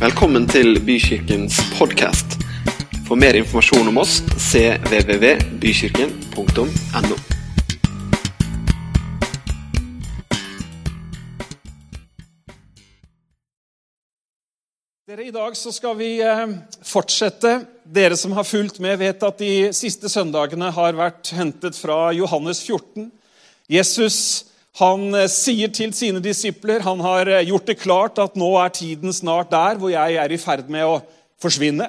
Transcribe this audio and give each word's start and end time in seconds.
Velkommen 0.00 0.46
til 0.48 0.78
Bykirkens 0.80 1.58
podkast. 1.76 2.40
For 3.04 3.20
mer 3.20 3.36
informasjon 3.36 3.84
om 3.90 3.98
oss 4.00 4.22
cvvvbykirken.no. 4.32 7.16
Dere, 15.04 15.20
I 15.20 15.36
dag 15.36 15.52
så 15.60 15.68
skal 15.68 16.00
vi 16.00 16.24
eh, 16.24 16.48
fortsette. 16.80 17.60
Dere 17.84 18.16
som 18.16 18.32
har 18.32 18.48
fulgt 18.48 18.80
med, 18.80 19.04
vet 19.04 19.20
at 19.20 19.36
de 19.44 19.68
siste 19.76 20.08
søndagene 20.08 20.72
har 20.72 20.96
vært 20.96 21.36
hentet 21.36 21.76
fra 21.76 22.08
Johannes 22.16 22.64
14. 22.64 23.12
Jesus 23.68 24.48
han 24.78 25.14
eh, 25.14 25.30
sier 25.30 25.72
til 25.74 25.94
sine 25.96 26.22
disipler 26.22 26.84
han 26.86 27.00
har 27.02 27.28
eh, 27.28 27.46
gjort 27.48 27.66
det 27.66 27.80
klart 27.80 28.20
at 28.22 28.36
nå 28.38 28.52
er 28.62 28.74
tiden 28.74 29.14
snart 29.14 29.50
der 29.50 29.80
hvor 29.80 29.90
jeg 29.90 30.20
er 30.20 30.30
i 30.30 30.38
ferd 30.38 30.70
med 30.70 30.86
å 30.86 31.00
forsvinne. 31.40 31.88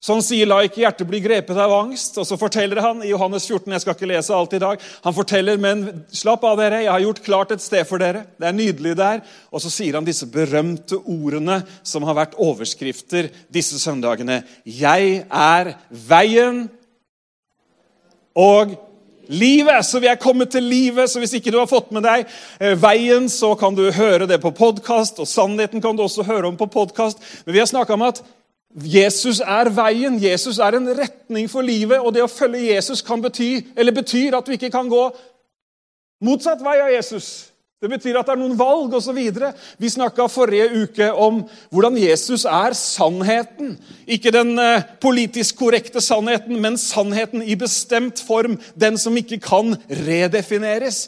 Så 0.00 0.14
han 0.16 0.22
sier, 0.24 0.48
'La 0.48 0.62
ikke 0.64 0.80
hjertet 0.80 1.08
bli 1.08 1.18
grepet 1.20 1.58
av 1.60 1.74
angst'. 1.76 2.16
Og 2.16 2.24
så 2.24 2.38
forteller 2.40 2.80
han 2.80 3.02
i 3.04 3.10
Johannes 3.10 3.44
14 3.44 3.72
Jeg 3.72 3.82
skal 3.82 3.94
ikke 3.94 4.08
lese 4.08 4.32
alt 4.32 4.54
i 4.56 4.60
dag. 4.62 4.80
Han 5.04 5.14
forteller, 5.14 5.58
'Men 5.60 6.06
slapp 6.08 6.44
av, 6.44 6.56
dere. 6.56 6.82
Jeg 6.84 6.92
har 6.92 7.00
gjort 7.00 7.22
klart 7.22 7.52
et 7.52 7.60
sted 7.60 7.84
for 7.84 7.98
dere.' 7.98 8.24
Det 8.40 8.48
er 8.48 8.56
nydelig 8.56 8.96
der. 8.96 9.20
Og 9.52 9.60
så 9.60 9.68
sier 9.68 9.94
han 9.94 10.04
disse 10.04 10.24
berømte 10.24 10.96
ordene 11.04 11.66
som 11.84 12.02
har 12.02 12.14
vært 12.14 12.38
overskrifter 12.40 13.28
disse 13.52 13.76
søndagene. 13.76 14.42
'Jeg 14.64 15.26
er 15.30 15.74
veien 15.92 16.70
og 18.34 18.89
livet'. 19.30 19.82
Så 19.82 20.00
vi 20.00 20.06
er 20.06 20.14
kommet 20.14 20.50
til 20.50 20.62
livet. 20.62 21.10
Så 21.10 21.18
hvis 21.18 21.32
ikke 21.32 21.50
du 21.50 21.58
har 21.58 21.66
fått 21.66 21.92
med 21.92 22.02
deg 22.02 22.26
eh, 22.60 22.82
veien, 22.82 23.28
så 23.28 23.54
kan 23.54 23.74
du 23.74 23.90
høre 23.90 24.26
det 24.26 24.40
på 24.40 24.50
podkast. 24.50 25.18
Og 25.18 25.28
sannheten 25.28 25.80
kan 25.80 25.96
du 25.96 26.02
også 26.02 26.22
høre 26.22 26.46
om 26.46 26.56
på 26.56 26.66
podkast. 26.66 27.18
Men 27.46 27.52
vi 27.54 27.58
har 27.58 27.66
snakka 27.66 27.92
om 27.92 28.02
at 28.02 28.22
Jesus 28.84 29.40
er 29.40 29.70
veien, 29.74 30.18
Jesus 30.22 30.58
er 30.58 30.76
en 30.76 30.98
retning 30.98 31.50
for 31.50 31.62
livet. 31.62 31.98
Og 31.98 32.14
det 32.14 32.22
å 32.22 32.30
følge 32.30 32.74
Jesus 32.74 33.02
kan 33.02 33.22
bety, 33.22 33.66
eller 33.76 33.92
betyr 33.92 34.36
at 34.36 34.46
du 34.46 34.52
ikke 34.52 34.70
kan 34.70 34.88
gå 34.88 35.10
motsatt 36.22 36.62
vei 36.62 36.78
av 36.80 36.92
Jesus. 36.92 37.49
Det 37.80 37.88
betyr 37.88 38.18
at 38.20 38.28
det 38.28 38.34
er 38.34 38.40
noen 38.42 38.58
valg 38.60 38.92
osv. 38.98 39.18
Vi 39.80 39.88
snakka 39.88 40.26
forrige 40.28 40.82
uke 40.82 41.06
om 41.16 41.38
hvordan 41.72 41.94
Jesus 41.96 42.44
er 42.44 42.76
sannheten. 42.76 43.78
Ikke 44.04 44.32
den 44.34 44.52
eh, 44.60 44.84
politisk 45.00 45.56
korrekte 45.62 46.02
sannheten, 46.04 46.58
men 46.60 46.76
sannheten 46.76 47.40
i 47.40 47.56
bestemt 47.56 48.20
form. 48.20 48.58
Den 48.76 49.00
som 49.00 49.16
ikke 49.16 49.40
kan 49.40 49.78
redefineres, 50.04 51.06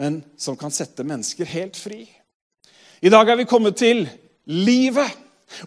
men 0.00 0.22
som 0.40 0.56
kan 0.56 0.72
sette 0.72 1.04
mennesker 1.04 1.52
helt 1.52 1.76
fri. 1.76 2.06
I 3.04 3.12
dag 3.12 3.28
er 3.28 3.36
vi 3.42 3.48
kommet 3.48 3.76
til 3.76 4.06
livet. 4.48 5.12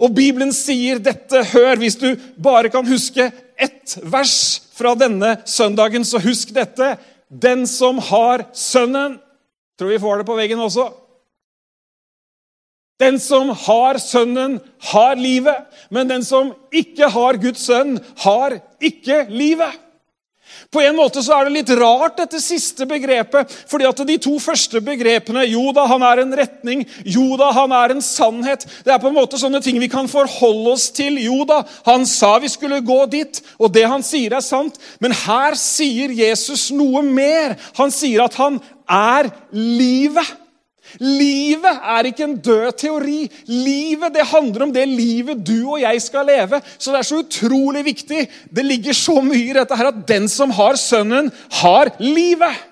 Og 0.02 0.18
Bibelen 0.18 0.50
sier 0.50 0.98
dette. 0.98 1.46
Hør, 1.54 1.78
hvis 1.78 2.02
du 2.02 2.10
bare 2.42 2.74
kan 2.74 2.90
huske 2.90 3.30
ett 3.54 4.00
vers 4.02 4.64
fra 4.74 4.98
denne 4.98 5.38
søndagen, 5.46 6.02
så 6.02 6.18
husk 6.26 6.58
dette. 6.58 6.96
Den 7.30 7.68
som 7.70 8.02
har 8.10 8.50
Sønnen 8.58 9.20
Tror 9.80 9.94
vi 9.94 10.00
får 10.00 10.18
det 10.18 10.28
på 10.28 10.36
veggen 10.36 10.60
også. 10.60 10.90
Den 13.00 13.20
som 13.20 13.50
har 13.56 13.98
Sønnen, 14.04 14.60
har 14.92 15.16
livet. 15.16 15.70
Men 15.90 16.10
den 16.10 16.26
som 16.28 16.52
ikke 16.72 17.08
har 17.08 17.40
Guds 17.40 17.64
sønn, 17.70 17.96
har 18.26 18.60
ikke 18.84 19.24
livet. 19.32 19.78
På 20.74 20.82
en 20.82 20.98
måte 20.98 21.22
så 21.24 21.34
er 21.34 21.48
det 21.48 21.54
litt 21.54 21.72
rart, 21.80 22.18
dette 22.18 22.40
siste 22.42 22.86
begrepet. 22.90 23.52
fordi 23.70 23.86
at 23.90 24.02
de 24.08 24.18
to 24.22 24.36
første 24.42 24.82
begrepene 24.82 25.46
Jo 25.50 25.72
da, 25.74 25.86
han 25.90 26.04
er 26.04 26.22
en 26.24 26.36
retning. 26.36 26.84
Jo 27.06 27.38
da, 27.38 27.52
han 27.56 27.72
er 27.72 27.94
en 27.96 28.02
sannhet. 28.02 28.66
Det 28.86 28.94
er 28.94 29.02
på 29.02 29.10
en 29.10 29.18
måte 29.18 29.40
sånne 29.40 29.62
ting 29.66 29.80
vi 29.80 29.90
kan 29.90 30.10
forholde 30.10 30.74
oss 30.76 30.90
til. 30.92 31.18
Jo 31.24 31.46
da, 31.48 31.64
han 31.86 32.06
sa 32.06 32.36
vi 32.40 32.50
skulle 32.52 32.82
gå 32.86 33.00
dit, 33.14 33.42
og 33.58 33.74
det 33.74 33.86
han 33.88 34.04
sier, 34.06 34.36
er 34.36 34.46
sant. 34.46 34.78
Men 35.00 35.16
her 35.26 35.58
sier 35.58 36.14
Jesus 36.14 36.70
noe 36.76 37.02
mer. 37.06 37.56
Han 37.80 37.94
sier 37.94 38.26
at 38.26 38.38
han 38.42 38.60
er 38.90 39.30
livet. 39.56 40.36
Livet 40.98 41.84
er 41.86 42.08
ikke 42.10 42.26
en 42.26 42.38
død 42.42 42.72
teori. 42.82 43.20
Livet 43.46 44.16
det 44.16 44.26
handler 44.32 44.66
om 44.66 44.74
det 44.74 44.88
livet 44.90 45.44
du 45.46 45.76
og 45.76 45.82
jeg 45.82 46.02
skal 46.02 46.26
leve. 46.26 46.62
Så 46.78 46.92
det 46.92 47.02
er 47.02 47.10
så 47.10 47.22
utrolig 47.22 47.86
viktig. 47.86 48.26
Det 48.56 48.66
ligger 48.66 48.98
så 48.98 49.20
mye 49.22 49.52
i 49.52 49.58
dette 49.58 49.78
her 49.78 49.92
at 49.92 50.02
den 50.10 50.28
som 50.32 50.52
har 50.58 50.80
Sønnen, 50.80 51.32
har 51.62 51.94
livet. 52.00 52.66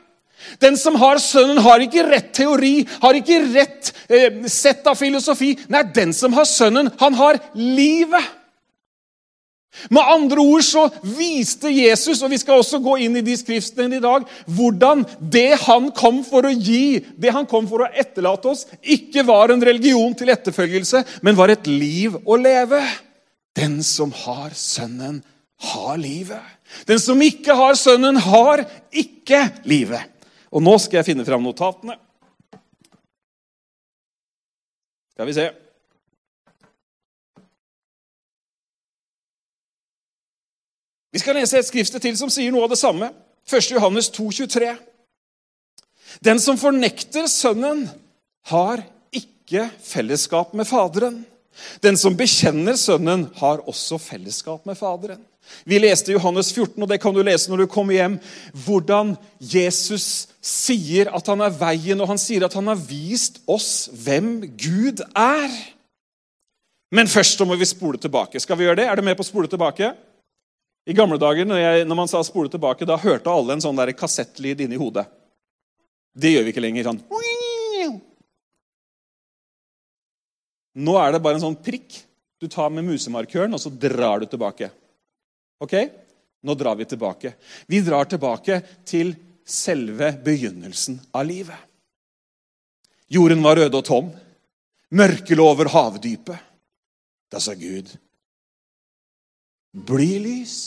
Den 0.62 0.78
som 0.78 0.96
har 0.96 1.20
Sønnen, 1.22 1.62
har 1.62 1.84
ikke 1.84 2.08
rett 2.08 2.34
teori, 2.34 2.88
har 3.02 3.18
ikke 3.20 3.42
rett 3.54 3.92
eh, 4.10 4.44
sett 4.50 4.88
av 4.88 4.98
filosofi. 4.98 5.54
Nei, 5.70 5.84
den 5.94 6.14
som 6.16 6.34
har 6.38 6.48
Sønnen, 6.50 6.90
han 7.00 7.18
har 7.20 7.42
livet. 7.54 8.34
Med 9.94 10.10
andre 10.14 10.42
ord 10.42 10.66
så 10.66 10.88
viste 11.18 11.72
Jesus, 11.72 12.22
og 12.24 12.32
vi 12.34 12.40
skal 12.42 12.62
også 12.62 12.80
gå 12.84 12.98
inn 13.06 13.20
i 13.20 13.26
de 13.26 13.36
skriftene 13.38 14.00
i 14.00 14.04
dag, 14.04 14.26
hvordan 14.58 15.04
det 15.20 15.60
han 15.66 15.92
kom 15.96 16.24
for 16.28 16.48
å 16.48 16.54
gi, 16.54 17.00
det 17.16 17.34
han 17.36 17.48
kom 17.50 17.70
for 17.70 17.86
å 17.86 17.92
etterlate 17.92 18.52
oss, 18.52 18.66
ikke 18.82 19.26
var 19.28 19.54
en 19.54 19.64
religion 19.64 20.16
til 20.18 20.34
etterfølgelse, 20.34 21.04
men 21.26 21.38
var 21.38 21.54
et 21.54 21.70
liv 21.70 22.18
å 22.26 22.40
leve. 22.40 22.82
Den 23.58 23.80
som 23.86 24.12
har 24.26 24.54
Sønnen, 24.58 25.22
har 25.74 25.96
livet. 25.98 26.44
Den 26.86 27.00
som 27.02 27.22
ikke 27.24 27.56
har 27.58 27.78
Sønnen, 27.80 28.20
har 28.22 28.66
ikke 28.94 29.48
livet. 29.66 30.04
Og 30.54 30.62
nå 30.64 30.76
skal 30.82 31.02
jeg 31.02 31.12
finne 31.12 31.26
fram 31.28 31.44
notatene. 31.44 31.98
Skal 35.18 35.26
vi 35.30 35.34
se. 35.34 35.48
Vi 41.14 41.22
skal 41.22 41.40
lese 41.40 41.60
et 41.60 41.68
skriftsted 41.68 42.04
til 42.04 42.18
som 42.20 42.32
sier 42.32 42.52
noe 42.52 42.68
av 42.68 42.74
det 42.74 42.80
samme. 42.82 43.12
1. 43.48 43.72
Johannes 43.78 44.10
2, 44.12 44.28
23. 44.44 44.74
Den 46.24 46.42
som 46.44 46.60
fornekter 46.60 47.30
Sønnen, 47.32 47.88
har 48.48 48.80
ikke 49.12 49.66
fellesskap 49.84 50.54
med 50.56 50.68
Faderen. 50.70 51.18
Den 51.84 51.98
som 52.00 52.16
bekjenner 52.16 52.78
Sønnen, 52.80 53.26
har 53.40 53.64
også 53.68 54.00
fellesskap 54.00 54.68
med 54.68 54.80
Faderen. 54.80 55.24
Vi 55.68 55.80
leste 55.80 56.12
Johannes 56.12 56.52
14, 56.54 56.76
og 56.84 56.90
det 56.92 57.00
kan 57.04 57.16
du 57.16 57.22
lese 57.24 57.52
når 57.52 57.64
du 57.64 57.72
kommer 57.72 57.96
hjem, 57.96 58.18
hvordan 58.66 59.16
Jesus 59.40 60.28
sier 60.44 61.12
at 61.16 61.28
han 61.32 61.44
er 61.44 61.56
veien, 61.56 62.00
og 62.04 62.12
han 62.12 62.20
sier 62.20 62.44
at 62.48 62.56
han 62.56 62.68
har 62.68 62.80
vist 62.80 63.40
oss 63.48 63.88
hvem 63.92 64.42
Gud 64.60 65.04
er. 65.16 65.48
Men 66.92 67.12
først 67.12 67.44
må 67.48 67.56
vi 67.60 67.68
spole 67.68 68.00
tilbake. 68.00 68.40
Skal 68.40 68.60
vi 68.60 68.68
gjøre 68.68 68.82
det? 68.82 68.88
Er 68.88 69.00
du 69.00 69.04
med 69.08 69.16
på 69.20 69.24
å 69.24 69.28
spole 69.28 69.52
tilbake? 69.52 69.92
I 70.88 70.96
gamle 70.96 71.20
dager 71.20 71.48
når, 71.48 71.60
jeg, 71.60 71.86
når, 71.88 71.98
man 72.00 72.08
sa 72.08 72.22
'spole 72.24 72.50
tilbake', 72.50 72.88
da 72.88 72.96
hørte 72.96 73.32
alle 73.32 73.58
en 73.58 73.64
sånn 73.64 73.76
der 73.76 73.92
kassettlyd 73.92 74.62
inni 74.64 74.80
hodet. 74.80 75.04
Det 76.16 76.32
gjør 76.32 76.46
vi 76.48 76.54
ikke 76.54 76.64
lenger. 76.64 76.88
sånn. 76.88 77.02
Nå 80.78 80.94
er 81.02 81.12
det 81.12 81.22
bare 81.26 81.36
en 81.36 81.44
sånn 81.44 81.60
prikk 81.60 82.06
du 82.40 82.48
tar 82.48 82.70
med 82.70 82.86
musemarkøren, 82.86 83.54
og 83.54 83.60
så 83.60 83.70
drar 83.70 84.22
du 84.22 84.28
tilbake. 84.30 84.70
Ok? 85.60 85.76
Nå 86.46 86.56
drar 86.56 86.76
vi 86.76 86.86
tilbake. 86.86 87.34
Vi 87.68 87.82
drar 87.82 88.06
tilbake 88.06 88.62
til 88.86 89.16
selve 89.44 90.14
begynnelsen 90.24 91.02
av 91.12 91.26
livet. 91.26 91.58
Jorden 93.10 93.44
var 93.44 93.58
rød 93.58 93.76
og 93.76 93.86
tom. 93.86 94.12
Mørket 94.90 95.36
lå 95.36 95.48
over 95.50 95.68
havdypet. 95.74 96.38
Da 97.28 97.40
sa 97.44 97.58
Gud 97.58 97.90
bli 99.86 100.18
lys. 100.24 100.58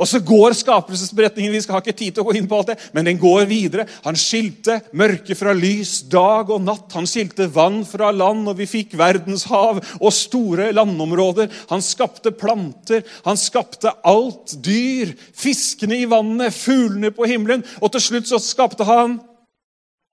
Og 0.00 0.08
så 0.08 0.20
går 0.24 0.54
skapelsesberetningen. 0.56 1.52
Vi 1.52 1.60
skal 1.64 1.76
ha 1.76 1.82
ikke 1.82 1.96
tid 1.96 2.14
til 2.14 2.24
å 2.24 2.28
gå 2.28 2.36
inn 2.38 2.46
på 2.48 2.58
alt 2.58 2.72
det, 2.72 2.78
men 2.96 3.08
den 3.08 3.18
går 3.20 3.44
videre. 3.50 3.86
Han 4.06 4.16
skilte 4.18 4.78
mørke 4.96 5.36
fra 5.36 5.52
lys, 5.56 5.98
dag 6.12 6.50
og 6.52 6.62
natt. 6.64 6.92
Han 6.96 7.08
skilte 7.08 7.50
vann 7.52 7.82
fra 7.88 8.12
land, 8.14 8.46
og 8.48 8.56
vi 8.60 8.68
fikk 8.70 8.96
verdenshav 9.00 9.82
og 9.98 10.14
store 10.16 10.70
landområder. 10.76 11.50
Han 11.72 11.84
skapte 11.84 12.32
planter, 12.36 13.04
han 13.26 13.40
skapte 13.40 13.92
alt. 14.08 14.56
Dyr, 14.62 15.12
fiskene 15.36 16.00
i 16.00 16.08
vannet, 16.08 16.56
fuglene 16.56 17.12
på 17.14 17.28
himmelen. 17.28 17.66
Og 17.82 17.92
til 17.92 18.06
slutt 18.06 18.32
så 18.32 18.40
skapte 18.42 18.88
han 18.88 19.20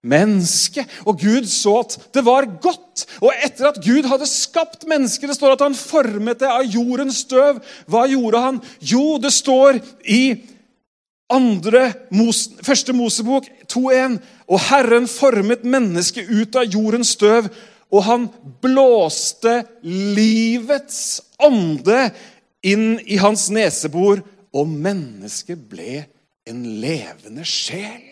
menneske. 0.03 0.85
Og 1.05 1.19
Gud 1.19 1.47
så 1.49 1.79
at 1.83 1.97
det 2.15 2.23
var 2.25 2.47
godt. 2.61 3.05
Og 3.21 3.33
etter 3.45 3.69
at 3.69 3.81
Gud 3.83 4.07
hadde 4.07 4.29
skapt 4.29 4.87
mennesket, 4.89 5.29
det 5.29 5.37
står 5.37 5.55
at 5.55 5.65
han 5.65 5.77
formet 5.77 6.39
det 6.41 6.49
av 6.49 6.67
jordens 6.67 7.23
støv. 7.25 7.59
Hva 7.89 8.05
gjorde 8.09 8.43
han? 8.43 8.61
Jo, 8.79 9.17
det 9.21 9.33
står 9.35 9.81
i 10.07 10.23
andre, 11.29 11.91
første 12.65 12.95
Mosebok 12.95 13.49
2.1. 13.69 14.19
Og 14.49 14.63
Herren 14.69 15.07
formet 15.11 15.65
mennesket 15.67 16.29
ut 16.29 16.57
av 16.57 16.69
jordens 16.69 17.13
støv, 17.17 17.51
og 17.89 18.05
han 18.05 18.27
blåste 18.61 19.63
livets 19.85 21.21
ånde 21.41 22.09
inn 22.65 22.99
i 23.05 23.17
hans 23.21 23.47
nesebor, 23.53 24.21
og 24.53 24.69
mennesket 24.69 25.61
ble 25.69 26.03
en 26.49 26.63
levende 26.81 27.45
sjel. 27.45 28.08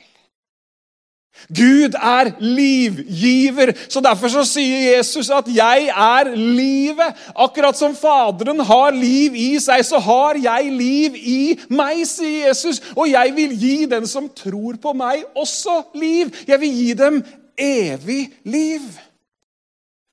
Gud 1.48 1.95
er 1.95 2.31
livgiver. 2.39 3.74
Så 3.89 4.01
Derfor 4.04 4.31
så 4.31 4.44
sier 4.45 4.98
Jesus 4.98 5.30
at 5.30 5.48
'jeg 5.48 5.88
er 5.88 6.36
livet'. 6.36 7.16
Akkurat 7.36 7.78
som 7.78 7.95
Faderen 7.95 8.60
har 8.60 8.92
liv 8.92 9.36
i 9.36 9.60
seg, 9.60 9.86
så 9.86 10.00
har 10.00 10.36
jeg 10.36 10.72
liv 10.72 11.16
i 11.16 11.60
meg, 11.69 12.06
sier 12.07 12.48
Jesus. 12.48 12.81
Og 12.95 13.10
jeg 13.12 13.36
vil 13.36 13.60
gi 13.60 13.86
den 13.86 14.07
som 14.07 14.30
tror 14.30 14.75
på 14.81 14.94
meg, 14.94 15.24
også 15.36 15.84
liv. 15.95 16.31
Jeg 16.48 16.60
vil 16.60 16.69
gi 16.69 16.94
dem 16.94 17.24
evig 17.57 18.31
liv. 18.44 18.81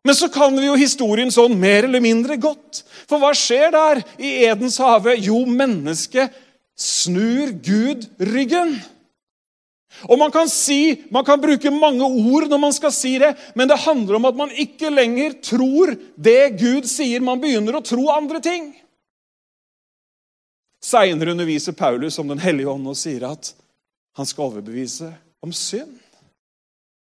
Men 0.05 0.15
så 0.15 0.29
kan 0.29 0.57
vi 0.57 0.67
jo 0.67 0.77
historien 0.77 1.31
sånn 1.33 1.57
mer 1.59 1.87
eller 1.89 2.03
mindre 2.05 2.37
godt. 2.37 2.83
For 3.09 3.19
hva 3.19 3.33
skjer 3.37 3.71
der 3.73 4.03
i 4.21 4.45
Edens 4.45 4.77
hage? 4.77 5.17
Jo, 5.25 5.45
mennesket 5.49 6.35
snur 6.77 7.55
Gud 7.65 8.05
ryggen. 8.21 8.77
Og 10.09 10.19
Man 10.19 10.33
kan 10.35 10.49
si, 10.51 11.05
man 11.11 11.25
kan 11.25 11.41
bruke 11.41 11.71
mange 11.71 12.05
ord 12.05 12.49
når 12.51 12.61
man 12.61 12.73
skal 12.75 12.93
si 12.93 13.17
det, 13.19 13.35
men 13.55 13.69
det 13.69 13.83
handler 13.85 14.19
om 14.19 14.25
at 14.31 14.37
man 14.37 14.51
ikke 14.51 14.91
lenger 14.91 15.37
tror 15.43 15.95
det 16.17 16.57
Gud 16.61 16.89
sier. 16.91 17.23
Man 17.25 17.41
begynner 17.41 17.79
å 17.79 17.85
tro 17.85 18.09
andre 18.13 18.41
ting. 18.45 18.73
Seinere 20.85 21.33
underviser 21.33 21.73
Paulus 21.73 22.19
om 22.21 22.29
Den 22.29 22.43
hellige 22.43 22.69
ånd 22.69 22.91
og 22.91 22.99
sier 22.99 23.25
at 23.31 23.55
han 24.19 24.29
skal 24.29 24.51
overbevise 24.51 25.09
om 25.43 25.53
synd. 25.53 25.97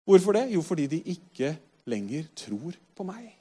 Hvorfor 0.05 0.37
det? 0.37 0.51
Jo, 0.53 0.61
fordi 0.61 0.85
de 0.87 1.01
ikke 1.15 1.55
lenger 1.89 2.27
tror 2.37 2.75
på 2.95 3.07
meg. 3.07 3.31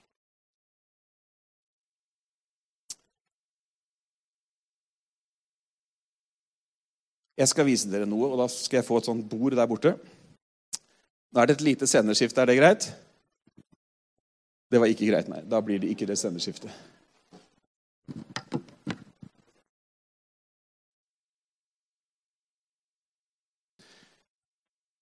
Jeg 7.35 7.51
skal 7.51 7.67
vise 7.67 7.91
dere 7.91 8.07
noe, 8.07 8.31
og 8.31 8.39
da 8.39 8.47
skal 8.51 8.79
jeg 8.79 8.87
få 8.87 9.01
et 9.01 9.09
sånt 9.09 9.27
bord 9.31 9.57
der 9.59 9.67
borte. 9.71 9.97
Nå 11.35 11.43
er 11.43 11.51
det 11.51 11.57
et 11.59 11.65
lite 11.67 11.89
sceneskifte. 11.91 12.41
Er 12.41 12.51
det 12.51 12.61
greit? 12.61 12.87
Det 14.71 14.81
var 14.81 14.91
ikke 14.91 15.09
greit, 15.11 15.31
nei. 15.31 15.43
Da 15.51 15.59
blir 15.63 15.81
det 15.83 15.91
ikke 15.91 16.07
det 16.07 16.19
sceneskiftet. 16.19 16.71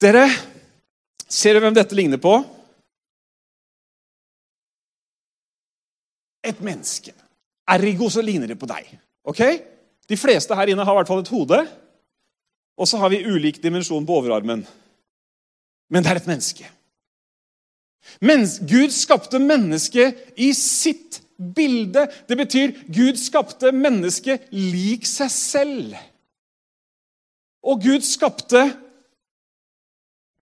Dere, 0.03 0.25
ser 1.29 1.55
dere 1.55 1.67
hvem 1.69 1.77
dette 1.77 1.95
ligner 1.95 2.19
på? 2.19 2.33
Et 6.43 6.59
menneske. 6.65 7.13
Ergo 7.71 8.09
så 8.11 8.25
ligner 8.25 8.51
det 8.51 8.59
på 8.59 8.67
deg. 8.67 8.89
Ok? 9.29 9.45
De 10.09 10.19
fleste 10.19 10.57
her 10.59 10.73
inne 10.73 10.83
har 10.83 10.97
i 10.97 11.01
hvert 11.03 11.13
fall 11.13 11.23
et 11.23 11.31
hode. 11.31 11.61
Og 12.79 12.89
så 12.89 13.01
har 13.01 13.13
vi 13.13 13.25
ulik 13.25 13.61
dimensjon 13.63 14.07
på 14.07 14.21
overarmen. 14.21 14.65
Men 15.93 16.05
det 16.05 16.13
er 16.13 16.23
et 16.23 16.31
menneske. 16.31 16.69
Mens 18.25 18.57
Gud 18.67 18.95
skapte 18.95 19.39
mennesket 19.43 20.39
i 20.41 20.51
sitt 20.57 21.21
bilde. 21.37 22.07
Det 22.29 22.39
betyr 22.39 22.75
Gud 22.93 23.21
skapte 23.21 23.73
mennesket 23.75 24.49
lik 24.55 25.07
seg 25.09 25.31
selv. 25.33 25.99
Og 27.63 27.83
Gud 27.85 28.03
skapte 28.07 28.65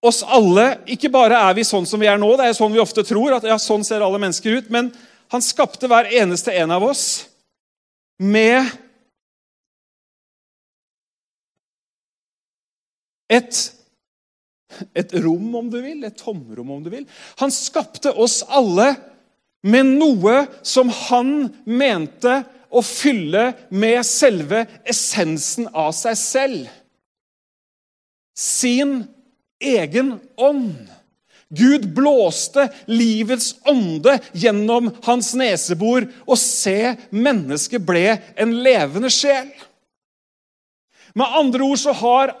oss 0.01 0.23
alle. 0.25 0.81
Ikke 0.89 1.11
bare 1.13 1.37
er 1.49 1.57
vi 1.57 1.65
sånn 1.67 1.85
som 1.85 2.01
vi 2.01 2.09
er 2.09 2.19
nå, 2.21 2.33
det 2.37 2.49
er 2.49 2.57
sånn 2.57 2.73
vi 2.73 2.81
ofte 2.81 3.05
tror, 3.05 3.37
at 3.37 3.45
ja, 3.45 3.57
sånn 3.61 3.85
ser 3.85 4.01
alle 4.01 4.21
mennesker 4.21 4.61
ut, 4.61 4.71
men 4.73 4.89
han 5.31 5.43
skapte 5.45 5.87
hver 5.87 6.09
eneste 6.09 6.53
en 6.57 6.73
av 6.73 6.83
oss 6.83 7.27
med 8.21 8.65
et, 13.31 13.61
et 14.97 15.13
rom, 15.23 15.47
om 15.55 15.69
du 15.71 15.79
vil, 15.83 16.03
et 16.03 16.17
tomrom, 16.19 16.75
om 16.77 16.83
du 16.83 16.91
vil. 16.93 17.07
Han 17.41 17.53
skapte 17.53 18.11
oss 18.11 18.41
alle 18.49 18.93
med 19.61 19.93
noe 20.01 20.45
som 20.65 20.91
han 21.07 21.49
mente 21.69 22.41
å 22.71 22.81
fylle 22.85 23.51
med 23.69 24.01
selve 24.07 24.63
essensen 24.87 25.67
av 25.75 25.91
seg 25.95 26.17
selv. 26.19 26.69
Sin 28.37 29.03
egen 29.61 30.15
ånd. 30.39 30.87
Gud 31.51 31.89
blåste 31.93 32.69
livets 32.87 33.57
ånde 33.67 34.15
gjennom 34.31 34.87
hans 35.03 35.33
nesebor, 35.35 36.07
og 36.23 36.39
se, 36.39 36.95
mennesket 37.11 37.83
ble 37.83 38.05
en 38.39 38.55
levende 38.63 39.11
sjel. 39.11 39.49
Med 41.11 41.35
andre 41.41 41.67
ord 41.67 41.81
så 41.81 41.91
har 41.99 42.31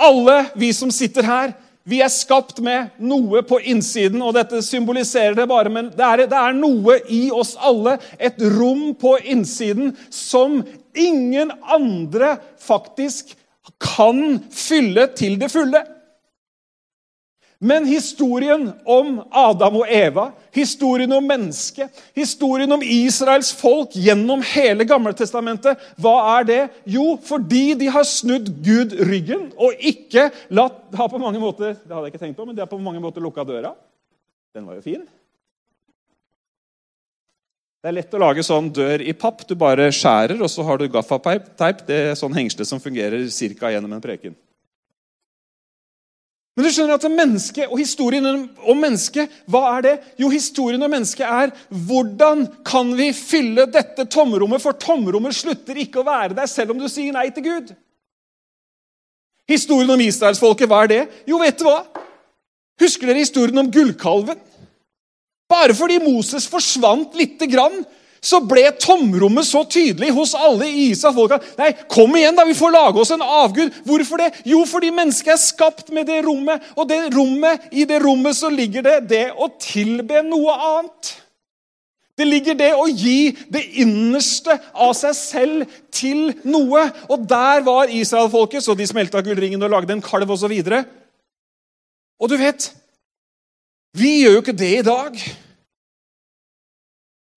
alle 0.00 0.44
vi 0.58 0.72
som 0.76 0.90
sitter 0.94 1.26
her, 1.26 1.52
vi 1.88 2.02
er 2.04 2.12
skapt 2.12 2.60
med 2.62 2.92
noe 3.02 3.40
på 3.46 3.58
innsiden, 3.72 4.20
og 4.22 4.34
dette 4.36 4.60
symboliserer 4.62 5.34
det 5.38 5.46
bare, 5.50 5.72
men 5.72 5.88
det 5.96 6.06
er, 6.06 6.24
det 6.28 6.38
er 6.38 6.56
noe 6.56 6.98
i 7.08 7.22
oss 7.32 7.54
alle, 7.56 7.96
et 8.20 8.38
rom 8.58 8.90
på 9.00 9.16
innsiden, 9.32 9.94
som 10.12 10.60
ingen 10.94 11.52
andre 11.64 12.36
faktisk 12.60 13.32
kan 13.80 14.38
fylle 14.52 15.08
til 15.16 15.38
det 15.40 15.48
fulle. 15.52 15.80
Men 17.60 17.84
historien 17.84 18.70
om 18.88 19.18
Adam 19.36 19.74
og 19.82 19.90
Eva, 19.92 20.30
historien 20.56 21.12
om 21.12 21.26
mennesket, 21.28 21.92
historien 22.16 22.72
om 22.72 22.80
Israels 22.80 23.50
folk 23.52 23.92
gjennom 24.00 24.40
hele 24.54 24.86
Gamletestamentet, 24.88 25.82
hva 26.00 26.14
er 26.38 26.48
det? 26.48 26.60
Jo, 26.88 27.18
fordi 27.20 27.74
de 27.82 27.90
har 27.92 28.08
snudd 28.08 28.48
Gud 28.64 28.96
ryggen 29.04 29.50
og 29.60 29.76
ikke 29.76 30.30
latt 30.56 30.96
har 30.96 31.12
på 31.12 31.20
mange 31.20 31.42
måter, 31.42 31.76
Det 31.76 31.92
hadde 31.92 32.08
jeg 32.08 32.14
ikke 32.14 32.24
tenkt 32.24 32.40
på, 32.40 32.48
men 32.48 32.56
de 32.56 32.64
har 32.64 32.72
på 32.72 32.80
mange 32.80 33.04
måter 33.04 33.20
lukka 33.20 33.44
døra. 33.44 33.74
Den 34.56 34.64
var 34.64 34.80
jo 34.80 34.86
fin. 34.88 35.04
Det 37.80 37.88
er 37.88 37.96
lett 37.96 38.16
å 38.16 38.20
lage 38.24 38.42
sånn 38.44 38.72
dør 38.72 39.04
i 39.04 39.12
papp. 39.12 39.44
Du 39.48 39.54
bare 39.56 39.92
skjærer, 39.92 40.40
og 40.40 40.48
så 40.48 40.64
har 40.64 40.80
du 40.80 40.88
gaffateip. 40.88 41.52
Det 41.84 42.00
er 42.08 42.16
sånn 42.16 42.34
hengsle 42.36 42.64
som 42.64 42.80
fungerer 42.80 43.28
ca. 43.28 43.68
gjennom 43.68 43.92
en 43.92 44.00
preken. 44.04 44.34
Men 46.60 46.66
du 46.68 46.74
skjønner 46.76 46.98
at 46.98 47.04
mennesket 47.08 47.70
og 47.72 47.78
historien 47.80 48.26
om 48.28 48.82
mennesket, 48.84 49.30
hva 49.48 49.62
er 49.78 49.84
det? 49.86 49.92
Jo, 50.20 50.28
historien 50.28 50.82
om 50.84 50.90
mennesket 50.92 51.24
er 51.24 51.54
hvordan 51.88 52.42
kan 52.68 52.90
vi 52.98 53.06
fylle 53.16 53.64
dette 53.72 54.04
tomrommet? 54.12 54.60
For 54.60 54.76
tomrommet 54.76 55.38
slutter 55.38 55.80
ikke 55.80 56.02
å 56.02 56.04
være 56.04 56.36
der 56.36 56.50
selv 56.52 56.74
om 56.74 56.82
du 56.82 56.84
sier 56.92 57.16
nei 57.16 57.30
til 57.32 57.46
Gud. 57.46 57.72
Historien 59.48 59.94
om 59.96 60.04
israelsfolket, 60.04 60.68
hva 60.68 60.82
er 60.84 60.92
det? 60.92 61.00
Jo, 61.32 61.40
vet 61.40 61.56
du 61.56 61.64
hva? 61.64 61.78
Husker 62.84 63.08
dere 63.08 63.24
historien 63.24 63.64
om 63.64 63.72
gullkalven? 63.72 64.44
Bare 65.48 65.72
fordi 65.80 65.96
Moses 66.04 66.44
forsvant 66.44 67.16
lite 67.16 67.48
grann, 67.48 67.80
så 68.20 68.42
ble 68.44 68.66
tomrommet 68.76 69.48
så 69.48 69.62
tydelig 69.64 70.10
hos 70.12 70.34
alle 70.36 70.68
i 70.68 70.90
Israel. 70.90 71.38
Nei, 71.56 71.70
kom 71.88 72.12
igjen, 72.18 72.36
da! 72.36 72.44
Vi 72.44 72.56
får 72.58 72.74
lage 72.74 73.00
oss 73.00 73.14
en 73.14 73.24
avgud. 73.24 73.72
Hvorfor 73.88 74.20
det? 74.20 74.28
Jo, 74.48 74.60
fordi 74.68 74.92
mennesket 74.92 75.32
er 75.34 75.40
skapt 75.40 75.88
med 75.94 76.10
det 76.10 76.20
rommet. 76.26 76.66
Og 76.76 76.88
det 76.90 77.00
rommet, 77.14 77.64
i 77.72 77.88
det 77.88 78.02
rommet 78.04 78.36
så 78.36 78.52
ligger 78.52 78.84
det 78.84 78.98
det 79.14 79.24
å 79.32 79.48
tilbe 79.60 80.20
noe 80.26 80.58
annet. 80.58 81.14
Det 82.20 82.28
ligger 82.28 82.56
det 82.60 82.70
å 82.76 82.84
gi 82.84 83.32
det 83.48 83.62
innerste 83.80 84.58
av 84.76 84.92
seg 84.98 85.16
selv 85.16 85.76
til 85.88 86.34
noe. 86.44 86.90
Og 87.08 87.24
der 87.24 87.64
var 87.64 87.88
Israelfolket, 87.88 88.66
så 88.66 88.76
de 88.76 88.88
smelta 88.88 89.24
gullringen 89.24 89.64
og 89.64 89.72
lagde 89.72 89.96
en 89.96 90.04
kalv 90.04 90.36
osv. 90.36 90.52
Og, 90.52 90.68
så 90.68 90.82
og 92.20 92.28
du 92.28 92.36
vet, 92.36 92.68
vi 93.96 94.18
gjør 94.20 94.36
jo 94.36 94.42
ikke 94.44 94.60
det 94.60 94.74
i 94.82 94.84
dag. 94.84 95.16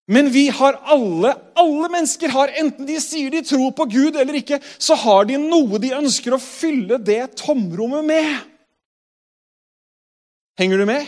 Men 0.05 0.29
vi 0.29 0.49
har 0.49 0.73
alle, 0.83 1.31
alle 1.55 1.89
mennesker 1.89 2.31
har, 2.33 2.51
enten 2.59 2.87
de 2.87 2.97
sier 2.99 3.31
de 3.31 3.39
tror 3.47 3.71
på 3.75 3.85
Gud 3.87 4.17
eller 4.19 4.35
ikke, 4.35 4.59
så 4.77 4.97
har 4.99 5.29
de 5.29 5.39
noe 5.39 5.79
de 5.79 5.93
ønsker 5.95 6.35
å 6.35 6.41
fylle 6.43 6.99
det 6.99 7.37
tomrommet 7.39 8.03
med. 8.09 8.33
Henger 10.59 10.83
du 10.83 10.85
med? 10.89 11.07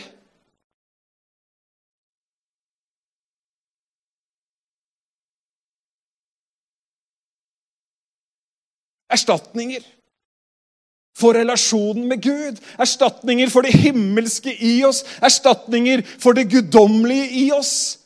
Erstatninger 9.12 9.84
for 11.16 11.36
relasjonen 11.36 12.08
med 12.08 12.24
Gud. 12.24 12.58
Erstatninger 12.80 13.52
for 13.52 13.64
det 13.64 13.76
himmelske 13.76 14.56
i 14.56 14.80
oss. 14.88 15.04
Erstatninger 15.24 16.02
for 16.18 16.36
det 16.36 16.48
guddommelige 16.50 17.28
i 17.44 17.46
oss. 17.54 18.05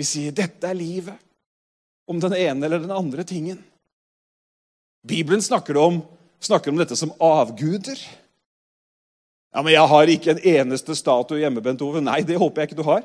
Vi 0.00 0.06
sier 0.08 0.32
'dette 0.32 0.64
er 0.64 0.78
livet', 0.78 1.20
om 2.08 2.20
den 2.20 2.32
ene 2.32 2.64
eller 2.64 2.80
den 2.80 2.94
andre 2.94 3.24
tingen. 3.24 3.58
Bibelen 5.06 5.42
snakker 5.42 5.76
om, 5.76 6.00
snakker 6.40 6.72
om 6.72 6.78
dette 6.80 6.96
som 6.96 7.12
avguder. 7.20 8.00
Ja, 9.52 9.62
men 9.62 9.72
'Jeg 9.72 9.88
har 9.88 10.06
ikke 10.06 10.30
en 10.30 10.44
eneste 10.56 10.96
statue 10.96 11.38
hjemme, 11.38 11.60
Bent 11.60 11.82
Ove.' 11.82 12.00
Nei, 12.00 12.22
det 12.22 12.38
håper 12.38 12.62
jeg 12.62 12.70
ikke 12.70 12.82
du 12.82 12.88
har. 12.88 13.04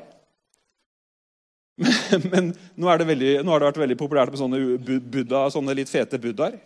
Men, 1.76 2.22
men 2.32 2.44
nå, 2.76 2.88
veldig, 2.88 3.44
nå, 3.44 3.50
har 3.52 3.60
det 3.60 3.68
vært 3.68 3.82
veldig 3.84 3.98
populært 4.00 4.30
med 4.32 4.40
sånne 4.40 5.00
buddha, 5.12 5.50
sånne 5.52 5.74
litt 5.76 5.92
fete 5.92 6.16
buddhaer. 6.18 6.56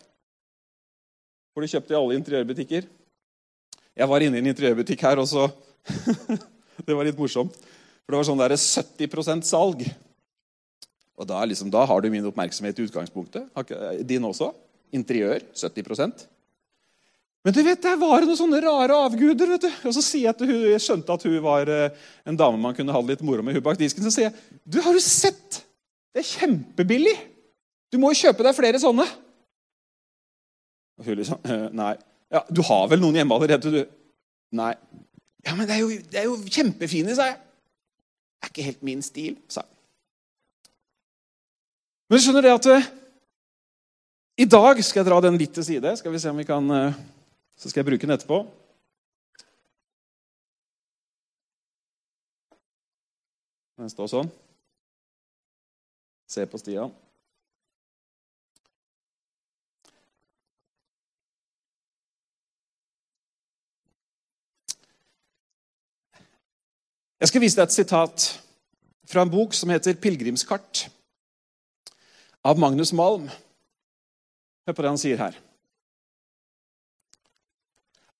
For 1.50 1.60
du 1.60 1.66
kjøpte 1.66 1.90
i 1.90 1.98
alle 1.98 2.14
interiørbutikker. 2.14 2.86
Jeg 3.98 4.08
var 4.08 4.22
inne 4.22 4.38
i 4.38 4.44
en 4.44 4.52
interiørbutikk 4.52 5.02
her, 5.02 5.18
og 5.18 5.26
så 5.26 5.50
Det 6.86 6.94
var 6.94 7.04
litt 7.04 7.18
morsomt. 7.18 7.56
For 8.06 8.14
det 8.14 8.20
var 8.20 8.28
sånn 8.30 8.38
der 8.38 8.54
70% 8.54 9.42
salg. 9.42 9.82
Og 11.20 11.28
da, 11.28 11.42
liksom, 11.44 11.68
da, 11.72 11.84
har 11.84 12.00
du 12.00 12.08
min 12.12 12.24
oppmerksomhet 12.30 12.78
i 12.80 12.86
utgangspunktet. 12.88 13.48
Din 14.08 14.24
også. 14.24 14.54
Interiør 14.96 15.42
70% 15.54 16.24
Men 17.44 17.54
du 17.54 17.60
vet, 17.62 17.78
der 17.84 17.98
var 18.00 18.20
det 18.20 18.26
noen 18.26 18.38
sånne 18.40 18.58
rare 18.64 18.96
avguder. 19.06 19.52
vet 19.52 19.66
du. 19.68 19.70
Og 19.88 19.94
så 19.94 20.02
sier 20.02 20.26
Jeg 20.30 20.38
til 20.40 20.50
hun, 20.50 20.64
jeg 20.72 20.82
skjønte 20.82 21.14
at 21.14 21.26
hun 21.28 21.36
var 21.44 21.68
eh, 21.70 21.98
en 22.26 22.36
dame 22.40 22.58
man 22.60 22.74
kunne 22.76 22.92
ha 22.92 23.00
litt 23.04 23.22
moro 23.22 23.44
med. 23.44 23.54
hun 23.54 23.62
bak 23.64 23.78
disken, 23.78 24.02
Så 24.02 24.10
sier 24.16 24.30
jeg 24.30 24.60
du, 24.64 24.80
har 24.82 24.96
du 24.96 25.00
sett? 25.04 25.60
Det 26.10 26.24
er 26.24 26.30
kjempebillig. 26.32 27.14
Du 27.92 27.98
må 28.02 28.10
jo 28.12 28.20
kjøpe 28.26 28.42
deg 28.46 28.56
flere 28.56 28.80
sånne. 28.82 29.06
Og 30.98 31.06
hun 31.06 31.20
liksom 31.20 31.38
«Eh, 31.44 31.68
Nei. 31.72 31.94
Ja, 32.30 32.44
Du 32.50 32.62
har 32.62 32.88
vel 32.90 33.00
noen 33.02 33.16
hjemme 33.20 33.34
allerede? 33.36 33.70
du? 33.72 33.80
Nei. 34.52 34.72
Ja, 35.46 35.54
men 35.56 35.66
det 35.68 35.76
er 35.76 35.80
jo, 35.84 35.88
det 36.12 36.18
er 36.20 36.26
jo 36.28 36.36
kjempefine, 36.44 37.14
sa 37.16 37.30
jeg. 37.30 37.38
Det 38.40 38.48
er 38.48 38.52
ikke 38.52 38.66
helt 38.66 38.82
min 38.86 39.02
stil, 39.02 39.36
sa 39.48 39.62
jeg. 39.64 39.76
Men 42.10 42.18
du 42.18 42.24
skjønner 42.24 42.42
det 42.42 42.50
at 42.50 42.66
uh, 42.66 42.86
I 44.42 44.46
dag 44.50 44.80
skal 44.82 44.98
jeg 44.98 45.06
dra 45.06 45.20
den 45.22 45.36
litt 45.38 45.52
til 45.54 45.62
side. 45.62 45.92
Skal 45.94 46.10
vi 46.10 46.18
se 46.18 46.32
om 46.32 46.40
vi 46.42 46.46
kan 46.48 46.66
uh, 46.74 46.96
Så 47.54 47.70
skal 47.70 47.84
jeg 47.84 47.86
bruke 47.86 48.02
den 48.02 48.16
etterpå. 48.16 48.40
Den 53.78 53.94
står 53.94 54.10
sånn. 54.10 54.34
Se 56.26 56.50
på 56.50 56.58
Stian. 56.58 56.90
Jeg 67.22 67.30
skal 67.30 67.42
vise 67.46 67.54
deg 67.54 67.68
et 67.68 67.78
sitat 67.78 68.30
fra 69.06 69.22
en 69.22 69.30
bok 69.30 69.54
som 69.54 69.70
heter 69.70 69.94
'Pilegrimskart' 69.94 70.88
av 72.46 72.58
Magnus 72.60 72.92
Malm. 72.96 73.28
Hør 74.66 74.76
på 74.76 74.84
det 74.84 74.92
han 74.92 75.00
sier 75.00 75.20
her. 75.20 75.36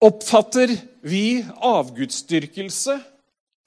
Oppfatter 0.01 0.73
vi 1.05 1.43
avgudsdyrkelse 1.61 2.97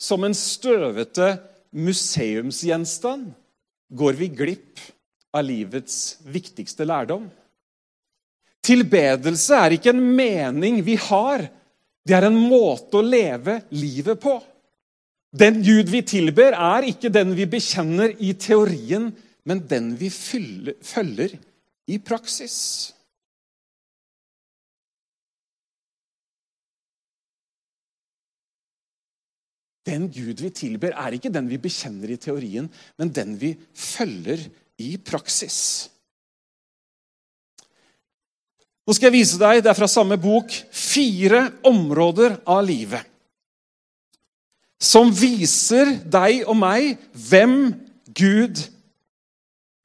som 0.02 0.26
en 0.26 0.34
støvete 0.34 1.36
museumsgjenstand, 1.74 3.30
går 3.94 4.18
vi 4.18 4.30
glipp 4.34 4.82
av 5.34 5.46
livets 5.46 6.18
viktigste 6.26 6.86
lærdom. 6.90 7.28
Tilbedelse 8.64 9.60
er 9.60 9.76
ikke 9.76 9.92
en 9.94 10.02
mening 10.16 10.82
vi 10.86 10.96
har, 11.10 11.46
det 12.04 12.16
er 12.18 12.28
en 12.28 12.40
måte 12.40 13.00
å 13.00 13.06
leve 13.06 13.60
livet 13.76 14.20
på. 14.24 14.38
Den 15.34 15.62
Gud 15.66 15.90
vi 15.90 16.04
tilber, 16.06 16.54
er 16.54 16.90
ikke 16.90 17.12
den 17.14 17.34
vi 17.38 17.48
bekjenner 17.50 18.14
i 18.22 18.34
teorien, 18.38 19.12
men 19.50 19.62
den 19.68 19.94
vi 20.00 20.10
følger 20.10 21.36
i 21.92 22.00
praksis. 22.00 22.58
Den 29.84 30.08
Gud 30.08 30.40
vi 30.40 30.52
tilber, 30.56 30.96
er 30.96 31.18
ikke 31.18 31.32
den 31.34 31.50
vi 31.52 31.60
bekjenner 31.60 32.14
i 32.14 32.20
teorien, 32.20 32.70
men 32.96 33.12
den 33.12 33.36
vi 33.40 33.52
følger 33.76 34.46
i 34.80 34.96
praksis. 35.04 35.90
Nå 38.84 38.96
skal 38.96 39.10
jeg 39.10 39.20
vise 39.20 39.40
deg, 39.40 39.62
det 39.64 39.72
er 39.72 39.80
fra 39.80 39.88
samme 39.92 40.16
bok, 40.20 40.52
fire 40.72 41.50
områder 41.68 42.40
av 42.48 42.64
livet 42.68 43.10
som 44.84 45.12
viser 45.16 45.96
deg 46.12 46.44
og 46.50 46.58
meg 46.60 46.98
hvem 47.30 47.58
Gud 48.12 48.60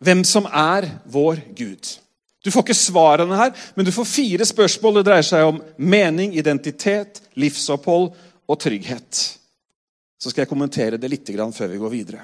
Hvem 0.04 0.22
som 0.26 0.46
er 0.46 0.86
vår 1.10 1.40
Gud. 1.58 1.88
Du 2.44 2.52
får 2.54 2.64
ikke 2.64 2.78
svarene 2.78 3.38
her, 3.38 3.50
men 3.74 3.86
du 3.86 3.90
får 3.92 4.06
fire 4.06 4.46
spørsmål. 4.46 5.00
Det 5.00 5.08
dreier 5.10 5.26
seg 5.26 5.46
om 5.48 5.58
mening, 5.76 6.36
identitet, 6.38 7.20
livsopphold 7.38 8.12
og 8.48 8.60
trygghet. 8.62 9.22
Så 10.18 10.30
skal 10.30 10.44
jeg 10.44 10.50
kommentere 10.50 11.00
det 11.00 11.10
litt 11.10 11.32
før 11.54 11.72
vi 11.72 11.80
går 11.82 11.92
videre. 11.92 12.22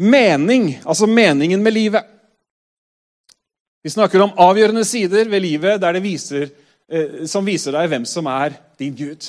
Mening, 0.00 0.78
altså 0.84 1.06
meningen 1.06 1.62
med 1.62 1.76
livet. 1.76 2.08
Vi 3.84 3.92
snakker 3.92 4.24
om 4.24 4.32
avgjørende 4.36 4.84
sider 4.84 5.28
ved 5.28 5.44
livet 5.44 5.80
viser, 6.00 6.48
eh, 6.88 7.26
som 7.28 7.44
viser 7.44 7.76
deg 7.76 7.88
hvem 7.88 8.04
som 8.08 8.26
er 8.26 8.56
din 8.80 8.96
Gud. 8.96 9.28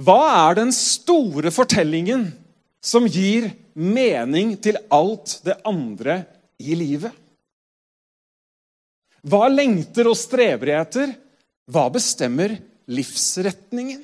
Hva 0.00 0.50
er 0.50 0.60
den 0.60 0.72
store 0.72 1.50
fortellingen 1.50 2.28
som 2.84 3.08
gir 3.08 3.48
mening 3.48 3.63
til 4.62 4.78
alt 4.90 5.40
det 5.44 5.58
andre 5.66 6.24
i 6.62 6.74
livet? 6.78 7.12
Hva 9.24 9.48
lengter 9.48 10.08
og 10.10 10.16
streber 10.16 10.68
jeg 10.68 10.80
etter? 10.84 11.14
Hva 11.72 11.88
bestemmer 11.92 12.58
livsretningen? 12.92 14.02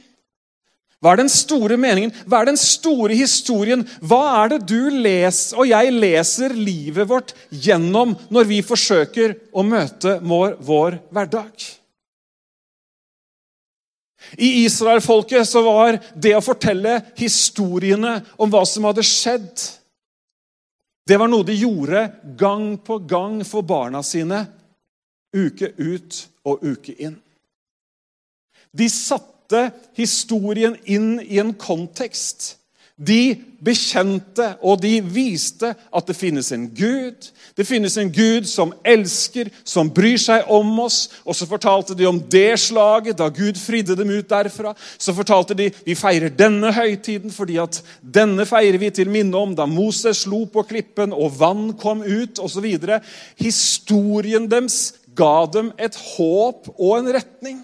Hva 1.00 1.15
er 1.15 1.23
den 1.23 1.31
store 1.33 1.79
meningen? 1.81 2.12
Hva 2.29 2.43
er 2.43 2.50
den 2.50 2.61
store 2.61 3.17
historien? 3.17 3.87
Hva 4.05 4.21
er 4.43 4.53
det 4.53 4.61
du 4.69 4.91
leser, 4.93 5.57
og 5.57 5.69
jeg 5.69 5.93
leser 5.97 6.53
livet 6.57 7.09
vårt 7.09 7.33
gjennom 7.49 8.12
når 8.29 8.49
vi 8.50 8.61
forsøker 8.65 9.37
å 9.53 9.65
møte 9.65 10.19
vår, 10.21 10.59
vår 10.61 10.99
hverdag? 11.09 11.79
I 14.39 14.65
israelfolket 14.65 15.49
så 15.49 15.62
var 15.65 15.99
det 16.15 16.35
å 16.37 16.45
fortelle 16.45 17.00
historiene 17.19 18.21
om 18.37 18.50
hva 18.53 18.62
som 18.69 18.87
hadde 18.89 19.05
skjedd, 19.07 19.67
det 21.11 21.17
var 21.19 21.27
noe 21.27 21.43
de 21.43 21.57
gjorde 21.59 22.05
gang 22.39 22.77
på 22.87 23.00
gang 23.11 23.41
for 23.43 23.67
barna 23.67 24.03
sine, 24.07 24.45
uke 25.35 25.73
ut 25.75 26.21
og 26.47 26.62
uke 26.62 26.95
inn. 27.03 27.17
De 28.71 28.87
satte 28.87 29.65
historien 29.99 30.77
inn 30.87 31.17
i 31.25 31.41
en 31.43 31.50
kontekst. 31.59 32.60
De 33.00 33.33
bekjente 33.64 34.45
og 34.64 34.80
de 34.83 34.99
viste 35.04 35.71
at 35.73 36.09
det 36.09 36.16
finnes 36.16 36.50
en 36.52 36.66
Gud. 36.76 37.28
Det 37.57 37.64
finnes 37.69 37.97
en 38.00 38.11
Gud 38.12 38.49
som 38.49 38.75
elsker, 38.85 39.49
som 39.64 39.88
bryr 39.92 40.19
seg 40.21 40.49
om 40.52 40.69
oss. 40.85 40.99
Og 41.25 41.37
så 41.37 41.49
fortalte 41.49 41.97
de 41.97 42.09
om 42.09 42.21
det 42.33 42.59
slaget 42.61 43.19
da 43.21 43.30
Gud 43.33 43.57
fridde 43.61 43.97
dem 43.97 44.12
ut 44.12 44.28
derfra. 44.28 44.75
Så 44.99 45.14
fortalte 45.16 45.57
de 45.57 45.71
vi 45.87 45.97
feirer 45.99 46.33
denne 46.33 46.73
høytiden 46.76 47.33
fordi 47.33 47.57
at 47.62 47.80
denne 48.00 48.45
feirer 48.49 48.80
vi 48.80 48.92
til 48.95 49.12
minne 49.12 49.37
om 49.37 49.57
da 49.57 49.69
Moses 49.69 50.26
slo 50.26 50.45
på 50.52 50.64
klippen 50.69 51.16
og 51.16 51.38
vann 51.40 51.73
kom 51.80 52.04
ut 52.04 52.40
osv. 52.42 52.69
Historien 53.40 54.49
deres 54.50 54.80
ga 55.16 55.47
dem 55.52 55.73
et 55.80 55.97
håp 56.16 56.69
og 56.76 56.99
en 57.00 57.12
retning. 57.16 57.61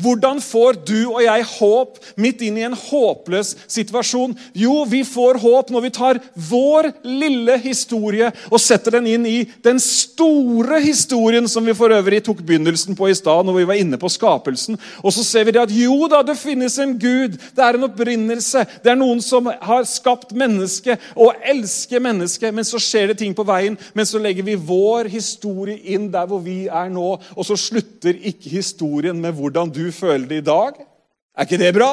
Hvordan 0.00 0.40
får 0.42 0.80
du 0.86 0.98
og 1.08 1.20
jeg 1.24 1.46
håp 1.54 1.98
midt 2.20 2.42
inn 2.46 2.58
i 2.60 2.66
en 2.66 2.76
håpløs 2.78 3.54
situasjon? 3.70 4.36
Jo, 4.56 4.82
vi 4.88 5.02
får 5.06 5.40
håp 5.42 5.72
når 5.74 5.84
vi 5.86 5.92
tar 5.94 6.20
vår 6.48 6.90
lille 7.06 7.58
historie 7.62 8.30
og 8.50 8.60
setter 8.62 8.98
den 8.98 9.08
inn 9.10 9.26
i 9.28 9.38
den 9.64 9.80
store 9.82 10.80
historien 10.84 11.48
som 11.50 11.66
vi 11.66 11.76
for 11.76 11.92
øvrig 11.94 12.22
tok 12.26 12.42
begynnelsen 12.44 12.96
på 12.98 13.10
i 13.10 13.16
stad, 13.16 13.46
når 13.46 13.60
vi 13.60 13.66
var 13.70 13.80
inne 13.80 14.00
på 14.00 14.10
skapelsen. 14.12 14.78
Og 15.02 15.14
så 15.14 15.24
ser 15.26 15.46
vi 15.48 15.54
det 15.56 15.64
at 15.64 15.74
jo 15.74 16.08
da, 16.10 16.22
det 16.26 16.38
finnes 16.38 16.78
en 16.82 16.96
Gud. 16.98 17.38
Det 17.54 17.64
er 17.64 17.78
en 17.78 17.88
opprinnelse. 17.88 18.64
Det 18.82 18.92
er 18.92 18.98
noen 18.98 19.20
som 19.24 19.48
har 19.48 19.86
skapt 19.88 20.34
mennesket 20.36 21.02
og 21.16 21.36
elsker 21.46 22.02
mennesket. 22.02 22.54
Men 22.54 22.66
så 22.66 22.80
skjer 22.82 23.12
det 23.12 23.20
ting 23.22 23.34
på 23.36 23.46
veien, 23.48 23.78
men 23.94 24.08
så 24.08 24.20
legger 24.22 24.46
vi 24.46 24.58
vår 24.58 25.10
historie 25.12 25.78
inn 25.94 26.08
der 26.12 26.28
hvor 26.28 26.42
vi 26.44 26.66
er 26.66 26.90
nå, 26.92 27.08
og 27.18 27.46
så 27.46 27.56
slutter 27.58 28.16
ikke 28.16 28.52
historien 28.58 29.18
med 29.20 29.36
hvordan 29.38 29.67
hvordan 29.68 29.88
du 29.88 29.92
føler 29.92 30.28
det 30.28 30.40
i 30.42 30.46
dag. 30.46 30.72
Er 31.36 31.46
ikke 31.46 31.60
det 31.60 31.74
bra? 31.74 31.92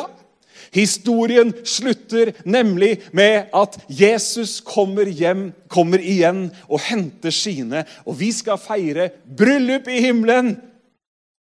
Historien 0.74 1.54
slutter 1.66 2.32
nemlig 2.46 2.98
med 3.14 3.52
at 3.54 3.78
Jesus 3.90 4.60
kommer 4.66 5.06
hjem, 5.06 5.52
kommer 5.70 6.00
igjen 6.00 6.50
og 6.68 6.82
henter 6.88 7.32
sine. 7.32 7.86
Og 8.06 8.18
vi 8.20 8.32
skal 8.32 8.60
feire 8.60 9.10
bryllup 9.38 9.88
i 9.88 10.02
himmelen 10.04 10.56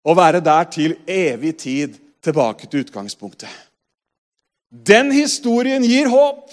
og 0.03 0.17
være 0.17 0.43
der 0.43 0.63
til 0.63 0.97
evig 1.07 1.55
tid, 1.57 1.95
tilbake 2.23 2.67
til 2.67 2.83
utgangspunktet. 2.83 3.49
Den 4.73 5.11
historien 5.11 5.83
gir 5.85 6.09
håp. 6.09 6.49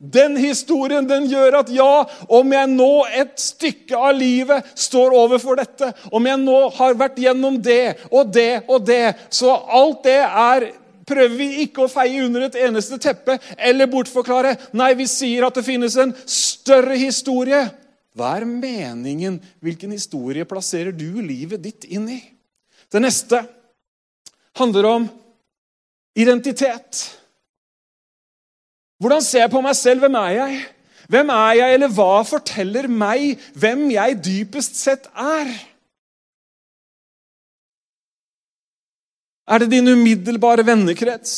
Den 0.00 0.38
historien 0.40 1.04
den 1.04 1.26
gjør 1.28 1.58
at 1.58 1.70
ja, 1.76 2.06
om 2.32 2.52
jeg 2.54 2.68
nå 2.72 2.92
et 3.20 3.34
stykke 3.36 3.98
av 4.00 4.14
livet 4.16 4.70
står 4.72 5.12
overfor 5.12 5.60
dette, 5.60 5.90
om 6.08 6.24
jeg 6.24 6.40
nå 6.40 6.60
har 6.78 6.96
vært 6.96 7.20
gjennom 7.20 7.58
det 7.60 8.08
og 8.08 8.30
det 8.32 8.62
og 8.64 8.86
det, 8.88 9.12
så 9.28 9.52
alt 9.68 10.00
det 10.08 10.22
er 10.24 10.70
prøver 11.10 11.36
vi 11.36 11.50
ikke 11.66 11.84
å 11.84 11.90
feie 11.90 12.24
under 12.24 12.46
et 12.46 12.56
eneste 12.64 12.96
teppe 13.02 13.36
eller 13.58 13.90
bortforklare. 13.92 14.54
Nei, 14.78 14.94
vi 14.96 15.08
sier 15.10 15.44
at 15.44 15.58
det 15.58 15.66
finnes 15.66 15.98
en 16.00 16.16
større 16.24 16.96
historie 17.00 17.66
Hva 18.16 18.32
er 18.40 18.48
meningen? 18.48 19.36
Hvilken 19.62 19.92
historie 19.94 20.48
plasserer 20.48 20.96
du 20.96 21.20
livet 21.22 21.62
ditt 21.62 21.84
inn 21.92 22.08
i? 22.10 22.18
Det 22.90 22.98
neste 23.04 23.44
handler 24.58 24.88
om 24.88 25.06
identitet. 26.18 27.19
Hvordan 29.00 29.24
ser 29.24 29.46
jeg 29.46 29.52
på 29.52 29.62
meg 29.64 29.76
selv? 29.78 30.04
Hvem 30.04 30.18
er 30.20 30.36
jeg? 30.36 30.60
Hvem 31.10 31.32
er 31.34 31.52
jeg, 31.58 31.74
eller 31.74 31.92
hva 31.96 32.20
forteller 32.28 32.86
meg 32.86 33.40
hvem 33.58 33.88
jeg 33.96 34.18
dypest 34.22 34.76
sett 34.78 35.08
er? 35.16 35.48
Er 39.50 39.62
det 39.62 39.72
din 39.72 39.90
umiddelbare 39.90 40.62
vennekrets? 40.66 41.32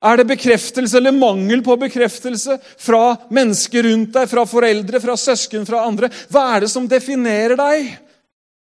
Er 0.00 0.20
det 0.20 0.30
bekreftelse 0.30 0.96
eller 0.96 1.12
mangel 1.12 1.64
på 1.64 1.74
bekreftelse 1.80 2.56
fra 2.80 3.16
mennesker 3.32 3.84
rundt 3.84 4.14
deg, 4.14 4.30
fra 4.30 4.46
foreldre, 4.48 5.00
fra 5.02 5.16
søsken, 5.18 5.66
fra 5.68 5.82
andre? 5.88 6.08
Hva 6.32 6.46
er 6.54 6.64
det 6.64 6.70
som 6.72 6.86
definerer 6.88 7.58
deg? 7.58 7.90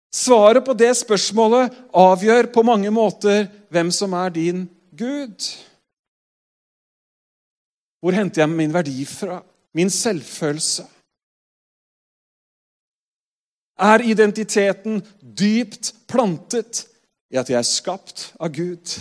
Svaret 0.10 0.66
på 0.66 0.74
det 0.74 0.96
spørsmålet 0.98 1.76
avgjør 1.94 2.50
på 2.52 2.66
mange 2.66 2.90
måter 2.92 3.46
hvem 3.70 3.94
som 3.94 4.18
er 4.18 4.34
din 4.34 4.66
Gud. 4.98 5.38
Hvor 8.00 8.16
henter 8.16 8.42
jeg 8.42 8.50
min 8.50 8.74
verdi 8.74 9.06
fra? 9.06 9.42
Min 9.76 9.90
selvfølelse? 9.90 10.86
Er 13.80 14.04
identiteten 14.04 15.00
dypt 15.40 15.94
plantet 16.08 16.84
i 17.32 17.38
at 17.40 17.50
jeg 17.50 17.60
er 17.60 17.68
skapt 17.68 18.34
av 18.40 18.52
Gud? 18.56 18.96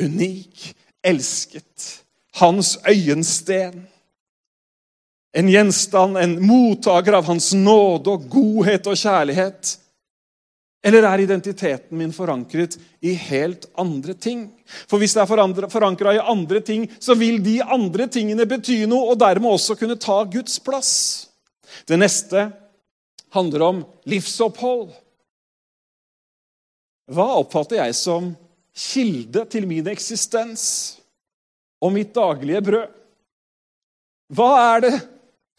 Unik, 0.00 0.70
elsket, 1.04 2.04
hans 2.40 2.78
øyensten. 2.88 3.82
En 5.36 5.48
gjenstand, 5.48 6.16
en 6.20 6.38
mottaker 6.44 7.16
av 7.16 7.28
hans 7.28 7.52
nåde 7.56 8.16
og 8.16 8.24
godhet 8.32 8.88
og 8.88 8.96
kjærlighet. 8.96 9.76
Eller 10.82 11.06
er 11.06 11.22
identiteten 11.22 11.94
min 11.98 12.12
forankret 12.14 12.74
i 13.06 13.12
helt 13.14 13.68
andre 13.78 14.16
ting? 14.18 14.48
For 14.90 14.98
hvis 14.98 15.14
det 15.14 15.22
er 15.22 15.68
forankra 15.70 16.14
i 16.16 16.22
andre 16.32 16.60
ting, 16.60 16.88
så 16.98 17.14
vil 17.14 17.38
de 17.44 17.60
andre 17.62 18.08
tingene 18.10 18.46
bety 18.50 18.80
noe, 18.90 19.12
og 19.12 19.20
dermed 19.22 19.54
også 19.54 19.76
kunne 19.78 20.00
ta 20.00 20.24
Guds 20.26 20.58
plass. 20.58 20.92
Det 21.86 21.98
neste 22.00 22.48
handler 23.32 23.66
om 23.68 23.84
livsopphold. 24.10 24.90
Hva 27.12 27.28
oppfatter 27.38 27.78
jeg 27.78 27.94
som 27.98 28.32
kilde 28.74 29.46
til 29.52 29.68
min 29.70 29.86
eksistens 29.92 30.64
og 31.82 31.94
mitt 31.94 32.12
daglige 32.16 32.62
brød? 32.66 32.90
Hva 34.32 34.50
er 34.74 34.84
det 34.86 34.94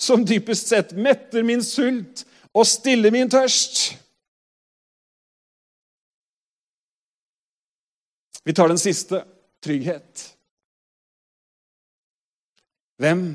som 0.02 0.24
dypest 0.26 0.72
sett 0.72 0.96
metter 0.98 1.46
min 1.46 1.62
sult 1.64 2.26
og 2.52 2.66
stiller 2.68 3.14
min 3.14 3.30
tørst? 3.32 4.03
Vi 8.44 8.54
tar 8.54 8.68
den 8.72 8.82
siste 8.82 9.24
trygghet. 9.64 10.28
Hvem 13.00 13.26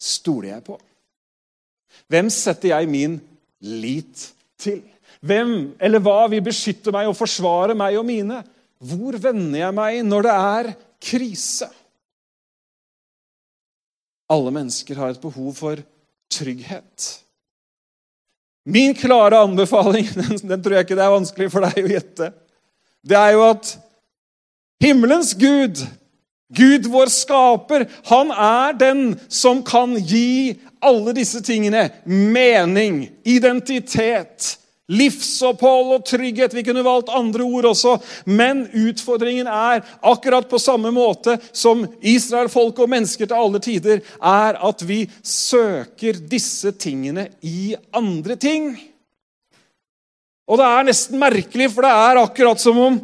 stoler 0.00 0.54
jeg 0.54 0.64
på? 0.68 0.76
Hvem 2.10 2.30
setter 2.32 2.74
jeg 2.74 2.90
min 2.90 3.18
lit 3.64 4.30
til? 4.60 4.82
Hvem 5.20 5.74
eller 5.82 6.02
hva 6.04 6.24
vil 6.32 6.44
beskytte 6.44 6.92
meg 6.94 7.10
og 7.10 7.16
forsvare 7.18 7.76
meg 7.76 7.98
og 8.00 8.06
mine? 8.08 8.40
Hvor 8.80 9.16
vender 9.20 9.60
jeg 9.60 9.76
meg 9.76 10.00
når 10.06 10.26
det 10.26 10.36
er 10.36 10.70
krise? 11.10 11.68
Alle 14.30 14.52
mennesker 14.54 15.00
har 15.00 15.12
et 15.12 15.20
behov 15.20 15.50
for 15.58 15.82
trygghet. 16.30 17.08
Min 18.70 18.94
klare 18.94 19.40
anbefaling 19.42 20.06
den, 20.14 20.62
tror 20.62 20.76
jeg 20.76 20.86
ikke 20.86 20.96
det 20.96 21.04
er 21.04 21.16
vanskelig 21.16 21.50
for 21.52 21.66
deg 21.66 21.82
å 21.82 21.92
gjette 21.96 22.30
det 23.06 23.16
er 23.16 23.34
jo 23.36 23.46
at 23.48 23.72
himmelens 24.82 25.34
Gud, 25.34 25.82
Gud 26.56 26.88
vår 26.90 27.12
skaper, 27.12 27.86
han 28.10 28.32
er 28.34 28.78
den 28.78 29.04
som 29.28 29.62
kan 29.66 29.94
gi 29.98 30.56
alle 30.82 31.14
disse 31.16 31.42
tingene 31.44 31.86
mening, 32.04 33.04
identitet, 33.28 34.56
livsopphold 34.90 35.92
og 35.94 36.06
trygghet. 36.08 36.54
Vi 36.56 36.64
kunne 36.66 36.84
valgt 36.84 37.12
andre 37.14 37.46
ord 37.46 37.70
også, 37.70 37.96
men 38.26 38.64
utfordringen 38.74 39.46
er, 39.46 39.84
akkurat 40.02 40.48
på 40.50 40.58
samme 40.58 40.90
måte 40.94 41.36
som 41.52 41.84
Israel-folk 42.00 42.82
og 42.82 42.90
mennesker 42.90 43.30
til 43.30 43.38
alle 43.38 43.62
tider, 43.62 44.02
er 44.18 44.58
at 44.58 44.86
vi 44.88 45.04
søker 45.22 46.18
disse 46.30 46.74
tingene 46.74 47.28
i 47.46 47.76
andre 47.94 48.36
ting. 48.40 48.72
Og 50.50 50.58
det 50.58 50.66
er 50.66 50.86
nesten 50.88 51.20
merkelig, 51.20 51.70
for 51.70 51.86
det 51.86 51.92
er 51.94 52.20
akkurat 52.24 52.62
som 52.62 52.78
om 52.82 52.98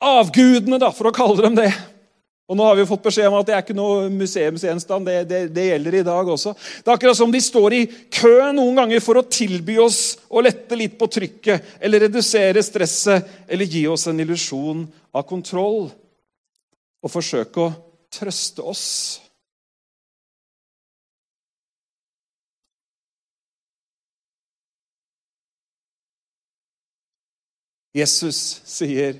avgudene, 0.00 0.80
da, 0.80 0.90
for 0.92 1.08
å 1.08 1.14
kalle 1.14 1.40
dem 1.44 1.56
det 1.56 1.70
og 2.50 2.56
nå 2.58 2.64
har 2.66 2.74
vi 2.74 2.84
fått 2.88 3.04
beskjed 3.04 3.28
om 3.28 3.36
at 3.38 3.46
det 3.46 3.52
er 3.54 3.60
ikke 3.62 3.76
noe 3.78 4.08
museumsgjenstand. 4.10 5.06
Det, 5.06 5.18
det, 5.30 5.38
det, 5.54 5.68
gjelder 5.68 5.96
i 6.00 6.02
dag 6.02 6.30
også. 6.32 6.50
Det 6.82 6.90
er 6.90 6.96
akkurat 6.96 7.18
som 7.20 7.30
de 7.30 7.38
står 7.46 7.76
i 7.76 7.84
kø 8.10 8.32
noen 8.56 8.80
ganger 8.80 9.04
for 9.04 9.20
å 9.20 9.28
tilby 9.30 9.76
oss 9.78 10.00
å 10.26 10.42
lette 10.42 10.74
litt 10.74 10.96
på 10.98 11.06
trykket 11.14 11.78
eller 11.78 12.08
redusere 12.08 12.64
stresset 12.66 13.46
eller 13.46 13.70
gi 13.70 13.84
oss 13.86 14.08
en 14.10 14.18
illusjon 14.26 14.82
av 15.14 15.28
kontroll 15.30 15.84
og 16.98 17.12
forsøke 17.14 17.68
å 17.68 17.70
trøste 18.18 18.66
oss. 18.66 18.88
Jesus 27.94 28.62
sier, 28.64 29.18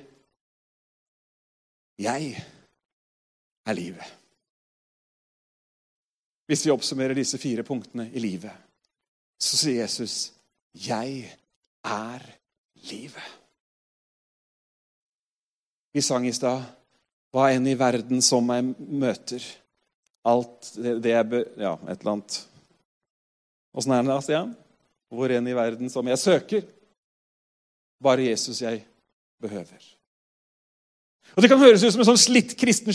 'Jeg 1.99 2.47
er 3.67 3.73
livet'. 3.73 4.17
Hvis 6.47 6.67
vi 6.67 6.71
oppsummerer 6.71 7.15
disse 7.15 7.39
fire 7.39 7.63
punktene 7.63 8.11
i 8.11 8.19
livet, 8.19 8.53
så 9.39 9.57
sier 9.57 9.83
Jesus, 9.83 10.33
'Jeg 10.75 11.37
er 11.85 12.21
livet'. 12.75 13.37
Vi 15.93 16.01
sang 16.01 16.27
i 16.27 16.33
stad, 16.33 16.63
'Hva 17.31 17.51
enn 17.55 17.67
i 17.67 17.79
verden 17.79 18.23
som 18.23 18.49
jeg 18.51 18.65
møter'. 18.79 19.57
Alt 20.25 20.73
det 20.77 21.11
jeg 21.11 21.29
bør 21.31 21.45
Ja, 21.57 21.75
et 21.75 22.01
eller 22.01 22.13
annet. 22.13 22.49
Åssen 23.75 23.93
er 23.93 24.03
det 24.03 24.11
da, 24.11 24.21
Stian? 24.21 24.57
Hvor 25.09 25.31
enn 25.31 25.49
i 25.49 25.55
verden 25.55 25.91
som 25.91 26.07
jeg 26.07 26.19
søker. 26.19 26.80
Bare 28.03 28.29
Jesus 28.31 28.63
jeg 28.63 28.85
behøver. 29.41 29.81
Og 31.37 31.43
Det 31.43 31.51
kan 31.51 31.59
høres 31.59 31.83
ut 31.85 31.93
som 31.95 32.03
en 32.03 32.09
sånn 32.09 32.19
slitt 32.19 32.57
kristen 32.59 32.91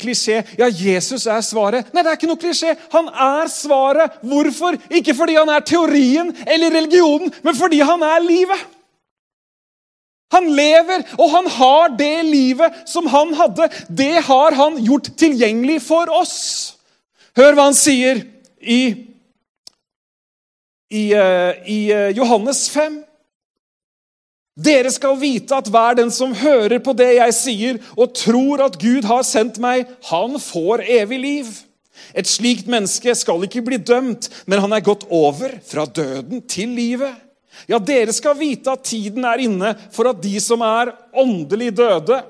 klisjé. 0.00 0.38
Ja, 0.56 0.68
Jesus 0.70 1.26
er 1.28 1.42
svaret. 1.44 1.90
Nei, 1.92 2.02
det 2.02 2.12
er 2.12 2.16
ikke 2.16 2.30
noe 2.30 2.40
klisjé. 2.40 2.72
Han 2.94 3.10
er 3.10 3.50
svaret. 3.52 4.16
Hvorfor? 4.24 4.78
Ikke 4.88 5.14
fordi 5.14 5.36
han 5.36 5.50
er 5.52 5.66
teorien 5.66 6.32
eller 6.46 6.72
religionen, 6.72 7.34
men 7.44 7.58
fordi 7.58 7.82
han 7.84 8.02
er 8.06 8.24
livet. 8.24 8.64
Han 10.34 10.48
lever, 10.56 11.04
og 11.20 11.28
han 11.30 11.46
har 11.54 11.92
det 11.98 12.24
livet 12.26 12.80
som 12.88 13.06
han 13.12 13.34
hadde. 13.38 13.68
Det 13.88 14.24
har 14.26 14.56
han 14.58 14.80
gjort 14.82 15.12
tilgjengelig 15.20 15.78
for 15.84 16.10
oss. 16.10 16.38
Hør 17.36 17.54
hva 17.54 17.68
han 17.68 17.76
sier 17.76 18.24
i, 18.58 18.80
i, 20.90 21.04
eh, 21.12 21.52
i 21.70 21.78
eh, 21.94 22.10
Johannes 22.16 22.64
5. 22.72 23.04
Dere 24.56 24.88
skal 24.88 25.18
vite 25.20 25.52
at 25.52 25.68
hver 25.68 25.98
den 25.98 26.10
som 26.12 26.32
hører 26.32 26.80
på 26.80 26.94
det 26.96 27.10
jeg 27.18 27.36
sier, 27.36 27.80
og 27.92 28.14
tror 28.16 28.62
at 28.64 28.78
Gud 28.80 29.04
har 29.04 29.24
sendt 29.28 29.60
meg, 29.60 29.84
han 30.08 30.38
får 30.40 30.86
evig 30.96 31.18
liv. 31.20 31.50
Et 32.16 32.28
slikt 32.28 32.68
menneske 32.70 33.12
skal 33.16 33.44
ikke 33.44 33.64
bli 33.66 33.76
dømt, 33.76 34.30
men 34.48 34.62
han 34.64 34.72
er 34.72 34.84
gått 34.84 35.04
over 35.12 35.58
fra 35.66 35.84
døden 35.84 36.40
til 36.48 36.72
livet. 36.76 37.12
Ja, 37.68 37.80
dere 37.80 38.12
skal 38.16 38.36
vite 38.38 38.72
at 38.72 38.84
tiden 38.88 39.24
er 39.28 39.42
inne 39.44 39.74
for 39.92 40.08
at 40.08 40.22
de 40.24 40.36
som 40.40 40.64
er 40.64 40.92
åndelig 41.16 41.72
døde, 41.76 42.22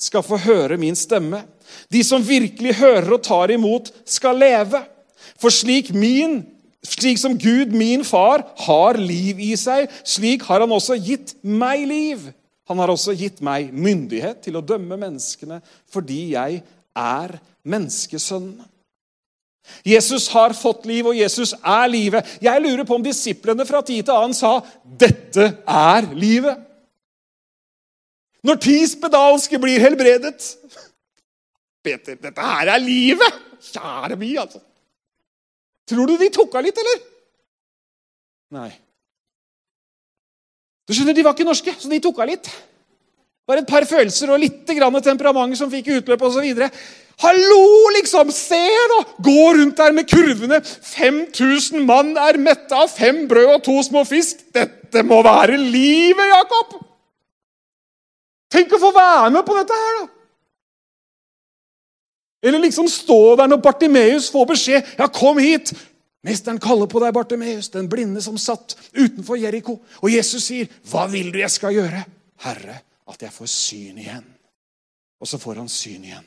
skal 0.00 0.24
få 0.24 0.38
høre 0.40 0.78
min 0.80 0.96
stemme. 0.96 1.42
De 1.92 2.00
som 2.06 2.22
virkelig 2.24 2.78
hører 2.78 3.10
og 3.18 3.22
tar 3.26 3.52
imot, 3.52 3.90
skal 4.08 4.38
leve. 4.40 4.80
For 5.36 5.52
slik 5.52 5.90
min 5.92 6.40
slik 6.86 7.18
som 7.20 7.36
Gud, 7.38 7.74
min 7.76 8.04
far, 8.04 8.44
har 8.66 8.98
liv 9.00 9.40
i 9.42 9.52
seg, 9.58 9.90
slik 10.04 10.46
har 10.48 10.64
han 10.64 10.72
også 10.72 10.96
gitt 10.96 11.34
meg 11.42 11.84
liv. 11.88 12.30
Han 12.70 12.78
har 12.78 12.92
også 12.92 13.16
gitt 13.18 13.40
meg 13.44 13.72
myndighet 13.74 14.44
til 14.44 14.56
å 14.56 14.64
dømme 14.64 14.96
menneskene 15.00 15.58
fordi 15.90 16.36
jeg 16.36 16.60
er 16.96 17.34
menneskesønnen. 17.66 18.62
Jesus 19.86 20.28
har 20.32 20.54
fått 20.56 20.86
liv, 20.88 21.06
og 21.06 21.14
Jesus 21.14 21.52
er 21.54 21.90
livet. 21.90 22.26
Jeg 22.42 22.62
lurer 22.62 22.86
på 22.88 22.96
om 22.96 23.04
disiplene 23.04 23.66
fra 23.68 23.82
tid 23.86 24.06
til 24.06 24.16
annen 24.16 24.34
sa 24.34 24.60
'Dette 24.82 25.46
er 25.66 26.08
livet'. 26.14 26.64
Når 28.42 28.56
ti 28.56 28.78
spedalske 28.88 29.58
blir 29.60 29.82
helbredet, 29.82 30.56
Peter, 31.84 32.16
dette 32.16 32.40
her 32.40 32.72
er 32.72 32.80
livet! 32.80 33.40
Kjære 33.60 34.16
mi, 34.16 34.34
altså. 34.40 34.60
Tror 35.90 36.06
du 36.06 36.16
de 36.20 36.30
tok 36.32 36.54
av 36.54 36.66
litt, 36.66 36.78
eller? 36.78 37.02
Nei. 38.54 38.70
Du 40.86 40.94
skjønner, 40.94 41.14
De 41.14 41.24
var 41.26 41.34
ikke 41.34 41.46
norske, 41.46 41.74
så 41.78 41.90
de 41.90 42.00
tok 42.02 42.20
av 42.22 42.30
litt. 42.30 42.50
Bare 43.50 43.64
et 43.64 43.70
par 43.70 43.86
følelser 43.88 44.30
og 44.30 44.38
litt 44.42 44.62
temperament 44.66 45.58
som 45.58 45.70
fikk 45.72 45.90
utløp 45.96 46.22
osv. 46.28 46.46
Hallo, 47.20 47.64
liksom! 47.96 48.30
Se, 48.32 48.60
da! 48.92 49.00
Gå 49.26 49.48
rundt 49.58 49.80
der 49.80 49.96
med 49.96 50.06
kurvene. 50.08 50.60
5000 50.62 51.82
mann 51.86 52.14
er 52.16 52.38
mette 52.40 52.76
av 52.76 52.88
fem 52.92 53.26
brød 53.28 53.56
og 53.56 53.64
to 53.66 53.74
små 53.84 54.04
fisk. 54.08 54.46
Dette 54.54 55.02
må 55.04 55.20
være 55.26 55.58
livet, 55.58 56.30
Jakob! 56.30 56.78
Tenk 58.50 58.72
å 58.74 58.82
få 58.82 58.94
være 58.94 59.34
med 59.34 59.46
på 59.46 59.58
dette 59.58 59.82
her, 59.82 60.00
da! 60.00 60.19
Eller 62.42 62.58
liksom 62.62 62.88
stå 62.88 63.36
der 63.36 63.50
når 63.50 63.60
Bartimeus 63.64 64.30
får 64.32 64.46
beskjed. 64.54 64.94
Ja, 64.98 65.08
kom 65.12 65.38
hit! 65.38 65.72
Mesteren 66.24 66.60
kaller 66.60 66.88
på 66.88 67.00
deg, 67.00 67.14
Bartimeus, 67.16 67.70
den 67.72 67.88
blinde 67.88 68.20
som 68.20 68.36
satt 68.40 68.74
utenfor 68.92 69.38
Jeriko. 69.40 69.78
Og 70.02 70.12
Jesus 70.12 70.44
sier, 70.50 70.68
'Hva 70.84 71.06
vil 71.08 71.32
du 71.32 71.38
jeg 71.38 71.50
skal 71.50 71.72
gjøre?' 71.72 72.04
'Herre, 72.44 72.80
at 73.08 73.22
jeg 73.22 73.32
får 73.32 73.46
syn 73.46 73.98
igjen.' 73.98 74.34
Og 75.20 75.28
så 75.28 75.38
får 75.38 75.54
han 75.54 75.68
syn 75.68 76.04
igjen. 76.04 76.26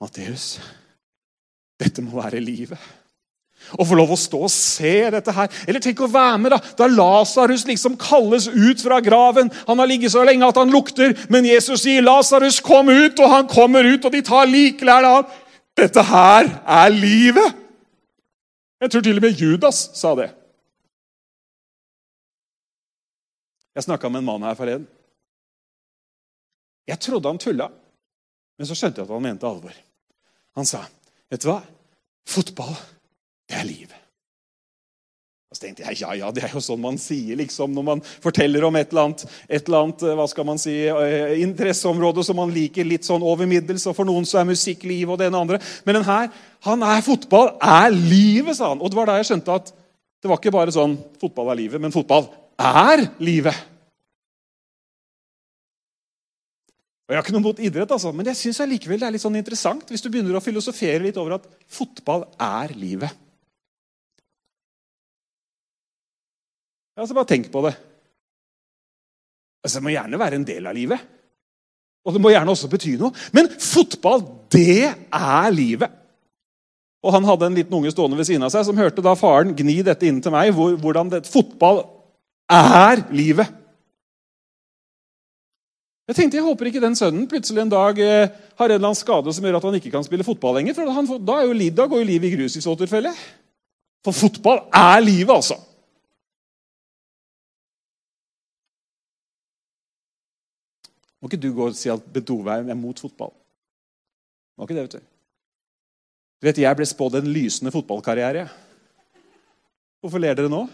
Matteus, 0.00 0.60
dette 1.80 2.02
må 2.02 2.22
være 2.22 2.40
livet. 2.40 2.78
Å 3.76 3.84
få 3.84 3.98
lov 3.98 4.14
å 4.14 4.18
stå 4.18 4.40
og 4.46 4.52
se 4.52 4.94
dette 5.12 5.34
her. 5.34 5.50
Eller 5.68 5.82
tenk 5.84 6.00
å 6.00 6.10
være 6.10 6.38
med 6.40 6.54
da 6.54 6.60
da 6.78 6.86
Lasarus 6.88 7.66
liksom 7.68 7.96
kalles 8.00 8.48
ut 8.48 8.80
fra 8.80 9.00
graven. 9.04 9.50
Han 9.66 9.78
har 9.78 9.90
ligget 9.90 10.14
så 10.14 10.24
lenge 10.24 10.46
at 10.48 10.56
han 10.60 10.72
lukter, 10.72 11.14
men 11.28 11.44
Jesus 11.44 11.82
sier, 11.82 12.02
'Lasarus, 12.02 12.60
kom 12.60 12.88
ut!' 12.88 13.20
Og 13.20 13.30
han 13.30 13.48
kommer 13.48 13.84
ut, 13.84 14.04
og 14.04 14.12
de 14.12 14.22
tar 14.22 14.46
liklærne 14.46 15.08
av. 15.18 15.32
Dette 15.76 16.02
her 16.02 16.62
er 16.66 16.88
livet! 16.90 17.54
Jeg 18.80 18.90
tror 18.90 19.02
til 19.02 19.16
og 19.18 19.22
med 19.22 19.40
Judas 19.40 19.90
sa 19.94 20.14
det. 20.14 20.30
Jeg 23.74 23.86
snakka 23.86 24.08
med 24.08 24.22
en 24.22 24.24
mann 24.24 24.42
her 24.42 24.54
forleden. 24.54 24.86
Jeg 26.88 26.98
trodde 26.98 27.28
han 27.28 27.38
tulla, 27.38 27.68
men 28.58 28.66
så 28.66 28.74
skjønte 28.74 29.02
jeg 29.02 29.06
at 29.06 29.12
han 29.12 29.22
mente 29.22 29.46
alvor. 29.46 29.74
Han 30.56 30.66
sa, 30.66 30.84
'Vet 31.30 31.42
du 31.42 31.48
hva? 31.50 31.60
Fotball 32.26 32.74
det 33.48 33.56
er 33.58 33.66
liv. 33.68 33.94
Og 35.48 35.56
så 35.56 35.62
tenkte 35.62 35.86
jeg 35.86 36.02
ja, 36.02 36.10
ja, 36.12 36.28
det 36.28 36.42
er 36.44 36.52
jo 36.52 36.60
sånn 36.60 36.80
man 36.82 36.98
sier 37.00 37.38
liksom, 37.40 37.72
når 37.72 37.84
man 37.86 38.02
forteller 38.04 38.66
om 38.68 38.76
et 38.76 38.90
eller 38.92 39.06
annet, 39.06 39.22
et 39.48 39.62
eller 39.64 39.78
annet 39.86 40.02
hva 40.18 40.26
skal 40.28 40.44
man 40.44 40.58
si, 40.60 40.74
eh, 40.92 41.38
interesseområde 41.40 42.20
som 42.26 42.36
man 42.36 42.52
liker 42.52 42.84
litt 42.84 43.08
sånn 43.08 43.24
over 43.24 43.48
middels. 43.48 43.86
og 43.88 43.96
For 43.96 44.04
noen 44.04 44.28
så 44.28 44.42
er 44.42 44.50
musikk 44.50 44.84
liv, 44.84 45.08
og 45.08 45.16
det 45.16 45.30
ene 45.30 45.40
og 45.40 45.46
andre. 45.46 45.60
Men 45.86 45.96
den 45.96 46.04
her, 46.04 46.28
han 46.68 46.84
er 46.84 47.06
fotball 47.06 47.54
er 47.64 47.88
livet, 47.96 48.58
sa 48.58 48.74
han. 48.74 48.82
Og 48.84 48.92
det 48.92 48.98
var 49.00 49.08
da 49.08 49.16
jeg 49.22 49.30
skjønte 49.30 49.56
at 49.56 49.72
det 50.20 50.28
var 50.28 50.36
ikke 50.36 50.52
bare 50.52 50.74
sånn 50.74 50.98
fotball 51.22 51.54
er 51.54 51.60
livet, 51.62 51.80
men 51.80 51.94
fotball 51.94 52.28
er 52.60 53.06
livet. 53.22 53.64
Og 57.08 57.14
Jeg 57.14 57.22
har 57.22 57.24
ikke 57.24 57.36
noe 57.38 57.46
mot 57.46 57.64
idrett, 57.64 57.94
altså, 57.96 58.12
men 58.12 58.28
jeg 58.28 58.36
syns 58.36 58.60
likevel 58.68 59.00
det 59.00 59.08
er 59.08 59.16
litt 59.16 59.24
sånn 59.24 59.40
interessant 59.40 59.88
hvis 59.88 60.04
du 60.04 60.10
begynner 60.12 60.36
å 60.36 60.44
filosofere 60.44 61.06
litt 61.06 61.16
over 61.16 61.38
at 61.38 61.48
fotball 61.72 62.26
er 62.36 62.76
livet. 62.76 63.16
Altså, 66.98 67.14
Bare 67.14 67.30
tenk 67.30 67.52
på 67.52 67.62
det. 67.66 67.74
Altså, 69.62 69.78
det 69.78 69.84
må 69.86 69.94
gjerne 69.94 70.20
være 70.20 70.40
en 70.40 70.48
del 70.48 70.66
av 70.66 70.76
livet. 70.76 71.06
Og 72.06 72.14
det 72.14 72.22
må 72.22 72.32
gjerne 72.32 72.54
også 72.54 72.70
bety 72.72 72.94
noe. 72.98 73.12
Men 73.36 73.50
fotball, 73.52 74.24
det 74.54 74.88
er 74.88 75.50
livet. 75.54 75.94
Og 77.04 77.14
Han 77.14 77.26
hadde 77.28 77.46
en 77.46 77.58
liten 77.58 77.76
unge 77.78 77.92
stående 77.94 78.18
ved 78.18 78.26
siden 78.26 78.42
av 78.46 78.50
seg 78.54 78.64
som 78.66 78.78
hørte 78.78 79.04
da 79.04 79.14
faren 79.18 79.54
gni 79.56 79.80
dette 79.86 80.08
inn 80.08 80.18
til 80.24 80.34
meg. 80.34 80.50
Hvor, 80.56 80.74
hvordan 80.82 81.12
det, 81.12 81.22
fotball 81.30 81.84
er 82.50 83.04
livet. 83.14 83.54
Jeg 86.08 86.16
tenkte, 86.16 86.38
jeg 86.38 86.46
håper 86.46 86.70
ikke 86.70 86.80
den 86.80 86.96
sønnen 86.96 87.26
plutselig 87.28 87.60
en 87.60 87.70
dag 87.70 87.98
eh, 88.00 88.30
har 88.56 88.64
en 88.64 88.72
eller 88.78 88.88
annen 88.88 88.96
skade 88.96 89.32
som 89.36 89.44
gjør 89.44 89.58
at 89.58 89.66
han 89.68 89.74
ikke 89.76 89.92
kan 89.92 90.06
spille 90.06 90.24
fotball 90.24 90.56
lenger. 90.56 90.74
for 90.78 90.88
han, 90.88 91.10
Da, 91.20 91.42
jo, 91.44 91.52
da 91.76 91.84
går 91.86 92.00
jo 92.00 92.08
livet 92.08 92.30
i 92.30 92.36
grus 92.38 92.56
i 92.56 92.64
så 92.64 92.72
tilfelle. 92.80 93.12
For 94.06 94.16
fotball 94.16 94.62
er 94.72 95.04
livet, 95.04 95.34
altså. 95.34 95.58
Må 101.18 101.28
ikke 101.28 101.42
du 101.42 101.50
gå 101.54 101.68
og 101.68 101.76
si 101.76 101.90
at 101.90 102.02
Bedovheim 102.14 102.70
er 102.70 102.78
mot 102.78 102.98
fotball. 103.00 103.32
Må 104.56 104.66
ikke 104.66 104.76
det, 104.76 104.84
vet 104.86 104.98
du. 104.98 105.06
Du 106.38 106.46
vet, 106.46 106.58
Jeg 106.62 106.76
ble 106.78 106.86
spådd 106.86 107.18
en 107.18 107.32
lysende 107.34 107.72
fotballkarriere. 107.74 108.46
Hvorfor 110.00 110.22
ler 110.22 110.36
dere 110.38 110.50
nå? 110.50 110.68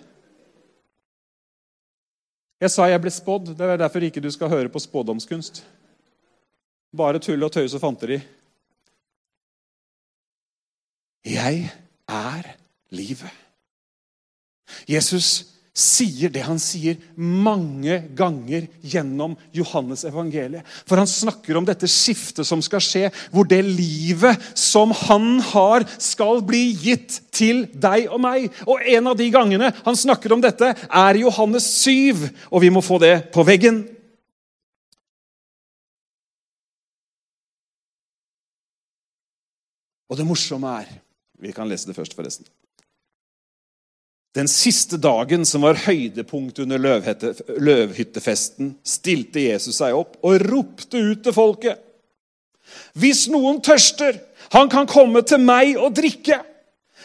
Jeg 2.60 2.70
sa 2.72 2.88
jeg 2.88 3.00
ble 3.00 3.12
spådd. 3.12 3.54
Det 3.56 3.70
er 3.70 3.80
derfor 3.80 4.04
ikke 4.04 4.20
du 4.20 4.30
skal 4.32 4.52
høre 4.52 4.68
på 4.72 4.80
spådomskunst. 4.80 5.62
Bare 6.96 7.18
tull 7.18 7.42
og 7.42 7.52
tøys 7.52 7.74
og 7.74 7.80
fanteri. 7.80 8.20
Jeg 11.24 11.70
er 12.08 12.52
livet. 12.92 13.32
Jesus 14.88 15.53
sier 15.74 16.30
det 16.30 16.44
han 16.46 16.60
sier 16.62 17.00
mange 17.18 17.96
ganger 18.14 18.68
gjennom 18.86 19.34
Johannes 19.54 20.04
evangeliet. 20.06 20.62
For 20.86 21.00
han 21.00 21.10
snakker 21.10 21.58
om 21.58 21.66
dette 21.66 21.90
skiftet 21.90 22.46
som 22.46 22.62
skal 22.62 22.82
skje, 22.84 23.08
hvor 23.34 23.48
det 23.50 23.58
livet 23.66 24.38
som 24.54 24.94
han 25.04 25.40
har, 25.50 25.82
skal 25.98 26.44
bli 26.46 26.68
gitt 26.78 27.18
til 27.34 27.64
deg 27.74 28.06
og 28.06 28.22
meg. 28.22 28.46
Og 28.70 28.86
En 28.94 29.10
av 29.10 29.18
de 29.18 29.26
gangene 29.34 29.72
han 29.82 29.98
snakker 29.98 30.32
om 30.36 30.44
dette, 30.44 30.70
er 30.86 31.18
Johannes 31.18 31.66
7, 31.82 32.22
og 32.54 32.62
vi 32.62 32.70
må 32.70 32.84
få 32.84 33.00
det 33.02 33.32
på 33.34 33.42
veggen. 33.42 33.82
Og 40.06 40.20
det 40.20 40.26
morsomme 40.28 40.70
er 40.84 41.00
Vi 41.42 41.50
kan 41.52 41.68
lese 41.68 41.90
det 41.90 41.96
først, 41.96 42.14
forresten. 42.14 42.46
Den 44.34 44.48
siste 44.50 44.98
dagen, 44.98 45.44
som 45.46 45.62
var 45.62 45.78
høydepunkt 45.84 46.58
under 46.64 46.80
løvhyttefesten, 46.80 48.72
stilte 48.82 49.44
Jesus 49.46 49.78
seg 49.78 49.94
opp 49.94 50.16
og 50.26 50.42
ropte 50.42 50.98
ut 50.98 51.22
til 51.22 51.36
folket. 51.36 51.78
Hvis 52.98 53.28
noen 53.30 53.60
tørster, 53.62 54.18
han 54.54 54.70
kan 54.72 54.88
komme 54.90 55.22
til 55.26 55.38
meg 55.42 55.78
og 55.78 55.94
drikke. 55.94 56.40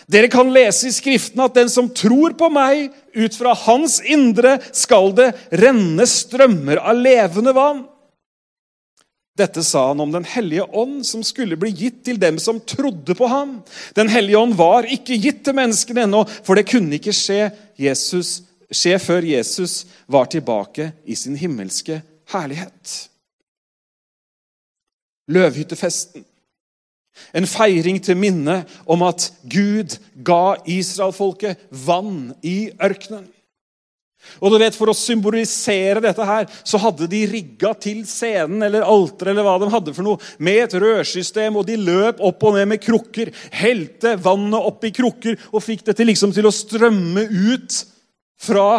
Dere 0.09 0.29
kan 0.31 0.49
lese 0.49 0.89
i 0.89 0.95
Skriften 0.95 1.43
at 1.43 1.53
den 1.53 1.69
som 1.69 1.91
tror 1.93 2.33
på 2.37 2.49
meg, 2.49 2.89
ut 3.13 3.37
fra 3.37 3.53
hans 3.67 3.99
indre 4.01 4.57
skal 4.73 5.13
det 5.17 5.29
renne 5.61 6.05
strømmer 6.09 6.81
av 6.81 6.97
levende 6.97 7.53
vann. 7.53 7.83
Dette 9.39 9.63
sa 9.63 9.87
han 9.87 10.01
om 10.03 10.11
Den 10.11 10.27
hellige 10.27 10.65
ånd, 10.75 11.05
som 11.07 11.23
skulle 11.23 11.57
bli 11.59 11.71
gitt 11.71 12.03
til 12.07 12.19
dem 12.19 12.39
som 12.43 12.59
trodde 12.59 13.15
på 13.15 13.29
ham. 13.31 13.59
Den 13.95 14.11
hellige 14.11 14.37
ånd 14.37 14.57
var 14.59 14.87
ikke 14.89 15.19
gitt 15.21 15.43
til 15.47 15.55
menneskene 15.57 16.05
ennå, 16.07 16.25
for 16.43 16.59
det 16.59 16.67
kunne 16.69 16.99
ikke 16.99 17.15
skje, 17.15 17.49
Jesus, 17.79 18.41
skje 18.71 18.97
før 18.99 19.27
Jesus 19.27 19.85
var 20.11 20.27
tilbake 20.31 20.91
i 21.05 21.15
sin 21.15 21.39
himmelske 21.39 22.01
herlighet. 22.33 22.95
Løvhyttefesten. 25.29 26.25
En 27.35 27.47
feiring 27.47 27.99
til 28.03 28.17
minne 28.17 28.61
om 28.89 29.01
at 29.03 29.27
Gud 29.51 29.97
ga 30.25 30.55
israelfolket 30.69 31.67
vann 31.85 32.31
i 32.43 32.71
ørkenen. 32.79 33.27
Og 34.39 34.53
du 34.53 34.59
vet, 34.61 34.77
For 34.77 34.91
å 34.91 34.95
symbolisere 34.95 36.01
dette 36.03 36.25
her, 36.25 36.47
så 36.63 36.79
hadde 36.81 37.09
de 37.11 37.23
rigga 37.27 37.73
til 37.81 38.05
scenen 38.07 38.63
eller 38.63 38.85
alteret 38.87 39.33
eller 39.33 39.47
hva 39.47 39.57
de 39.59 39.71
hadde 39.73 39.95
for 39.95 40.05
noe, 40.05 40.21
med 40.37 40.63
et 40.67 40.77
rørsystem, 40.79 41.57
og 41.59 41.67
de 41.67 41.75
løp 41.79 42.21
opp 42.23 42.45
og 42.47 42.55
ned 42.55 42.69
med 42.71 42.83
krukker. 42.83 43.33
Helte 43.51 44.15
vannet 44.21 44.69
opp 44.71 44.87
i 44.87 44.93
krukker 44.95 45.39
og 45.51 45.65
fikk 45.65 45.85
det 45.89 45.97
til, 45.99 46.11
liksom, 46.11 46.33
til 46.35 46.47
å 46.47 46.55
strømme 46.55 47.25
ut 47.27 47.83
fra 48.39 48.69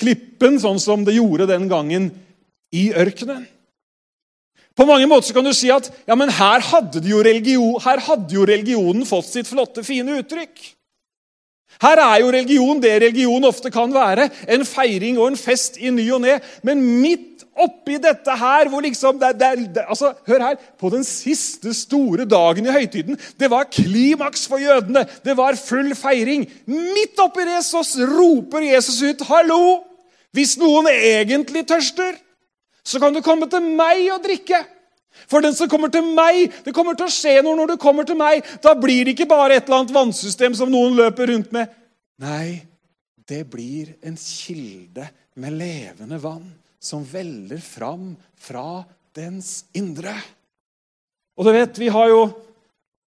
klippen, 0.00 0.58
sånn 0.58 0.80
som 0.82 1.04
det 1.06 1.16
gjorde 1.18 1.48
den 1.50 1.68
gangen 1.70 2.10
i 2.74 2.88
ørkenen. 2.90 3.44
På 4.74 4.86
mange 4.88 5.06
måter 5.06 5.30
så 5.30 5.36
kan 5.36 5.46
du 5.46 5.52
si 5.54 5.70
at 5.70 5.86
ja, 6.08 6.16
men 6.18 6.32
her 6.34 6.64
hadde, 6.66 7.02
jo 7.06 7.20
religion, 7.22 7.76
her 7.84 8.02
hadde 8.08 8.34
jo 8.34 8.46
religionen 8.48 9.06
fått 9.06 9.30
sitt 9.30 9.50
flotte, 9.50 9.84
fine 9.86 10.18
uttrykk. 10.18 10.64
Her 11.82 12.00
er 12.02 12.20
jo 12.22 12.32
religion 12.32 12.80
det 12.82 12.94
religion 13.02 13.44
ofte 13.44 13.70
kan 13.72 13.92
være. 13.94 14.28
En 14.48 14.64
feiring 14.66 15.18
og 15.18 15.32
en 15.32 15.38
fest 15.38 15.78
i 15.80 15.90
ny 15.90 16.06
og 16.14 16.22
ne. 16.24 16.38
Men 16.66 16.82
midt 17.02 17.44
oppi 17.54 18.00
dette 18.02 18.34
her 18.38 18.68
hvor 18.70 18.82
liksom 18.82 19.18
det, 19.20 19.32
det, 19.38 19.50
det, 19.76 19.84
altså, 19.88 20.12
Hør 20.26 20.46
her. 20.48 20.60
På 20.80 20.90
den 20.92 21.04
siste 21.06 21.74
store 21.74 22.26
dagen 22.28 22.66
i 22.66 22.74
høytiden. 22.74 23.18
Det 23.40 23.50
var 23.50 23.70
klimaks 23.70 24.46
for 24.50 24.62
jødene. 24.62 25.06
Det 25.24 25.36
var 25.38 25.58
full 25.58 25.94
feiring. 25.98 26.46
Midt 26.66 27.22
oppi 27.22 27.46
det 27.48 27.62
så 27.66 27.82
roper 28.10 28.70
Jesus 28.74 29.02
ut, 29.02 29.26
'Hallo! 29.26 29.82
Hvis 30.34 30.56
noen 30.58 30.88
egentlig 30.90 31.62
tørster, 31.66 32.16
så 32.84 32.98
kan 32.98 33.14
du 33.14 33.20
komme 33.22 33.46
til 33.50 33.62
meg 33.62 34.10
og 34.12 34.24
drikke.' 34.24 34.73
For 35.30 35.44
den 35.44 35.54
som 35.56 35.70
kommer 35.70 35.92
til 35.92 36.04
meg 36.16 36.52
Det 36.66 36.74
kommer 36.74 36.96
til 36.98 37.06
å 37.06 37.12
skje 37.12 37.38
noe 37.44 37.56
når 37.56 37.74
du 37.74 37.76
kommer 37.80 38.06
til 38.06 38.18
meg. 38.18 38.44
Da 38.62 38.74
blir 38.78 39.06
det 39.06 39.14
ikke 39.14 39.30
bare 39.30 39.56
et 39.56 39.68
eller 39.68 39.82
annet 39.82 39.94
vannsystem 39.94 40.56
som 40.58 40.72
noen 40.72 40.96
løper 40.98 41.30
rundt 41.30 41.54
med. 41.54 41.70
Nei, 42.22 42.62
det 43.28 43.44
blir 43.50 43.94
en 44.04 44.18
kilde 44.20 45.06
med 45.40 45.56
levende 45.58 46.18
vann 46.22 46.46
som 46.84 47.04
veller 47.08 47.62
fram 47.64 48.12
fra 48.36 48.84
dens 49.16 49.64
indre. 49.74 50.12
Og 51.34 51.46
du 51.46 51.54
vet, 51.54 51.78
vi 51.80 51.88
har 51.90 52.10
jo 52.12 52.26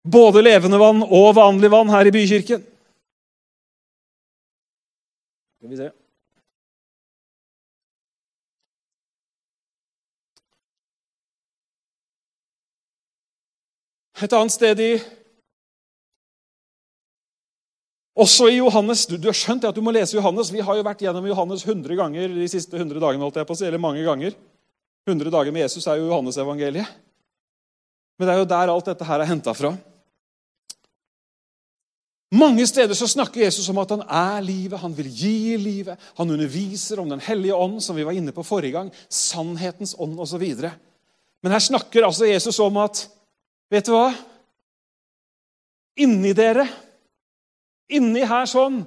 både 0.03 0.43
levende 0.43 0.79
vann 0.81 1.03
og 1.05 1.35
vanlig 1.38 1.71
vann 1.71 1.91
her 1.93 2.09
i 2.09 2.13
bykirken. 2.15 2.65
Skal 5.59 5.71
vi 5.71 5.79
se. 5.79 5.89
Et 14.19 14.34
annet 14.36 14.51
sted 14.51 14.82
i 14.84 14.91
Også 18.19 18.49
i 18.51 18.58
Johannes. 18.58 19.05
Du, 19.08 19.15
du 19.15 19.29
har 19.29 19.38
skjønt 19.38 19.63
at 19.63 19.75
du 19.77 19.79
må 19.86 19.93
lese 19.95 20.17
Johannes. 20.17 20.49
Vi 20.51 20.63
har 20.65 20.75
jo 20.75 20.84
vært 20.84 21.05
gjennom 21.05 21.27
Johannes 21.29 21.62
100 21.63 21.95
ganger 21.95 22.34
de 22.34 22.47
siste 22.51 22.75
100 22.75 22.99
dagene. 22.99 23.23
holdt 23.23 23.38
jeg 23.39 23.47
på 23.47 23.55
å 23.55 23.60
si, 23.60 23.67
eller 23.67 23.79
mange 23.79 24.03
ganger. 24.03 24.34
100 25.08 25.32
dager 25.32 25.55
med 25.55 25.63
Jesus 25.63 25.88
er 25.88 26.01
jo 26.01 26.10
Johannes-evangeliet. 26.10 26.97
Men 28.19 28.27
det 28.27 28.34
er 28.34 28.41
jo 28.41 28.49
der 28.51 28.71
alt 28.73 28.89
dette 28.91 29.08
her 29.08 29.23
er 29.23 29.29
henta 29.29 29.53
fra. 29.55 29.71
Mange 32.36 32.65
steder 32.67 32.93
så 32.93 33.08
snakker 33.10 33.45
Jesus 33.45 33.69
om 33.71 33.79
at 33.82 33.93
han 33.95 34.03
er 34.03 34.43
livet, 34.43 34.82
han 34.84 34.97
vil 34.97 35.08
gi 35.08 35.55
livet. 35.58 36.10
Han 36.19 36.36
underviser 36.36 36.99
om 36.99 37.10
Den 37.10 37.23
hellige 37.23 37.55
ånd, 37.55 37.79
som 37.82 37.95
vi 37.95 38.03
var 38.03 38.19
inne 38.19 38.36
på 38.36 38.43
forrige 38.43 38.75
gang. 38.75 38.91
Sannhetens 39.08 39.95
ånd 39.95 40.19
osv. 40.19 40.43
Men 41.39 41.55
her 41.55 41.63
snakker 41.63 42.03
altså 42.03 42.27
Jesus 42.27 42.60
om 42.60 42.84
at 42.84 43.08
Vet 43.69 43.86
du 43.86 43.93
hva? 43.93 44.10
Inni 45.99 46.32
dere, 46.34 46.65
inni 47.91 48.23
her 48.25 48.47
sånn, 48.49 48.82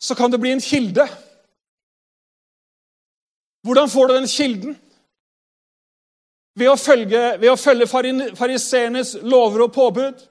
så 0.00 0.16
kan 0.16 0.32
det 0.32 0.40
bli 0.40 0.52
en 0.54 0.62
kilde. 0.62 1.06
Hvordan 3.66 3.90
får 3.92 4.08
du 4.08 4.14
den 4.14 4.30
kilden? 4.30 4.76
Ved 6.58 6.70
å 6.72 6.76
følge, 6.80 7.22
ved 7.40 7.60
følge 7.60 7.88
fariseernes 8.36 9.14
lover 9.22 9.66
og 9.66 9.74
påbud. 9.74 10.26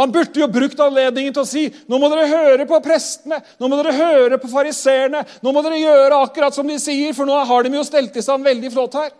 Han 0.00 0.12
burde 0.12 0.40
jo 0.40 0.48
brukt 0.48 0.80
anledningen 0.80 1.34
til 1.34 1.42
å 1.42 1.48
si 1.48 1.66
nå 1.90 1.98
må 2.00 2.08
dere 2.08 2.28
høre 2.30 2.66
på 2.68 2.78
prestene, 2.84 3.40
nå 3.60 3.68
må 3.68 3.80
dere 3.80 3.96
høre 3.96 4.38
på 4.40 4.48
fariseerne, 4.48 5.20
nå 5.44 5.52
må 5.52 5.64
dere 5.66 5.80
gjøre 5.82 6.20
akkurat 6.24 6.56
som 6.56 6.68
de 6.68 6.78
sier, 6.80 7.12
for 7.16 7.28
nå 7.28 7.36
har 7.48 7.66
de 7.66 7.74
jo 7.74 7.84
stelt 7.84 8.16
i 8.16 8.24
stand 8.24 8.46
veldig 8.46 8.70
flott 8.72 8.96
her. 8.96 9.10